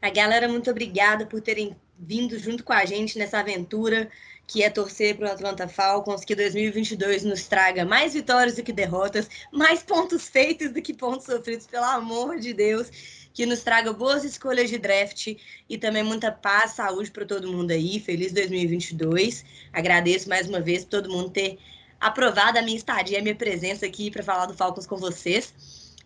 [0.00, 4.08] A galera, muito obrigada por terem vindo junto com a gente nessa aventura
[4.48, 8.72] que é torcer para o Atlanta Falcons, que 2022 nos traga mais vitórias do que
[8.72, 13.92] derrotas, mais pontos feitos do que pontos sofridos, pelo amor de Deus, que nos traga
[13.92, 15.36] boas escolhas de draft
[15.68, 18.00] e também muita paz, saúde para todo mundo aí.
[18.00, 19.44] Feliz 2022.
[19.70, 21.58] Agradeço mais uma vez todo mundo ter
[22.00, 25.52] aprovado a minha estadia, a minha presença aqui para falar do Falcons com vocês.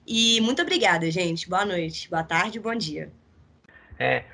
[0.04, 1.48] E muito obrigada, gente.
[1.48, 3.21] Boa noite, boa tarde, bom dia.
[4.02, 4.24] É,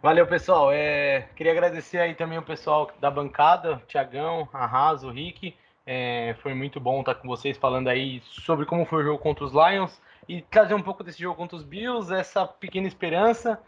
[0.00, 0.72] valeu, pessoal.
[0.72, 5.54] É, queria agradecer aí também o pessoal da bancada, Tiagão, Arraso, Rick.
[5.84, 9.44] É, foi muito bom estar com vocês falando aí sobre como foi o jogo contra
[9.44, 13.60] os Lions e trazer um pouco desse jogo contra os Bills, essa pequena esperança.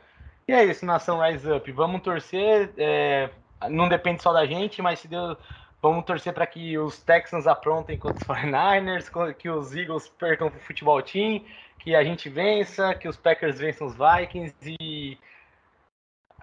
[0.49, 1.71] E é isso, nação Rise Up.
[1.73, 2.73] Vamos torcer.
[2.79, 3.29] É,
[3.69, 5.37] não depende só da gente, mas se Deus.
[5.83, 10.51] Vamos torcer para que os Texans aprontem contra os 49ers, que os Eagles percam o
[10.61, 11.43] futebol team,
[11.79, 15.19] que a gente vença, que os Packers vençam os Vikings e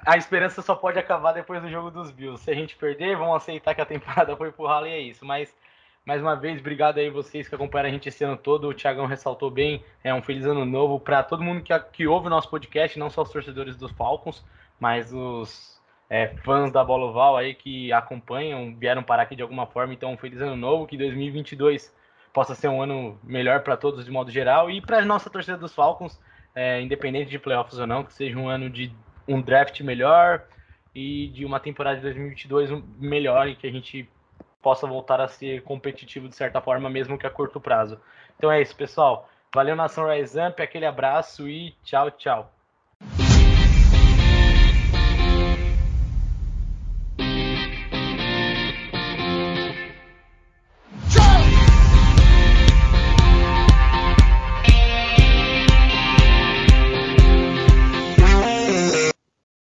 [0.05, 2.43] a esperança só pode acabar depois do jogo dos Bills.
[2.43, 5.25] Se a gente perder, vamos aceitar que a temporada foi ralo e é isso.
[5.25, 5.55] Mas,
[6.05, 8.67] mais uma vez, obrigado aí vocês que acompanharam a gente esse ano todo.
[8.67, 9.83] O Thiagão ressaltou bem.
[10.03, 13.09] É um feliz ano novo para todo mundo que, que ouve o nosso podcast, não
[13.09, 14.45] só os torcedores dos Falcons,
[14.79, 19.65] mas os é, fãs da Bola Oval aí que acompanham, vieram parar aqui de alguma
[19.65, 19.93] forma.
[19.93, 21.93] Então, um feliz ano novo, que 2022
[22.33, 25.57] possa ser um ano melhor para todos de modo geral e para a nossa torcida
[25.57, 26.21] dos Falcons,
[26.53, 28.93] é, independente de playoffs ou não, que seja um ano de
[29.27, 30.45] um draft melhor
[30.93, 34.09] e de uma temporada de 2022 melhor e que a gente
[34.61, 37.99] possa voltar a ser competitivo de certa forma, mesmo que a curto prazo.
[38.37, 39.29] Então é isso, pessoal.
[39.53, 42.56] Valeu, Nação Rise Up, aquele abraço e tchau, tchau.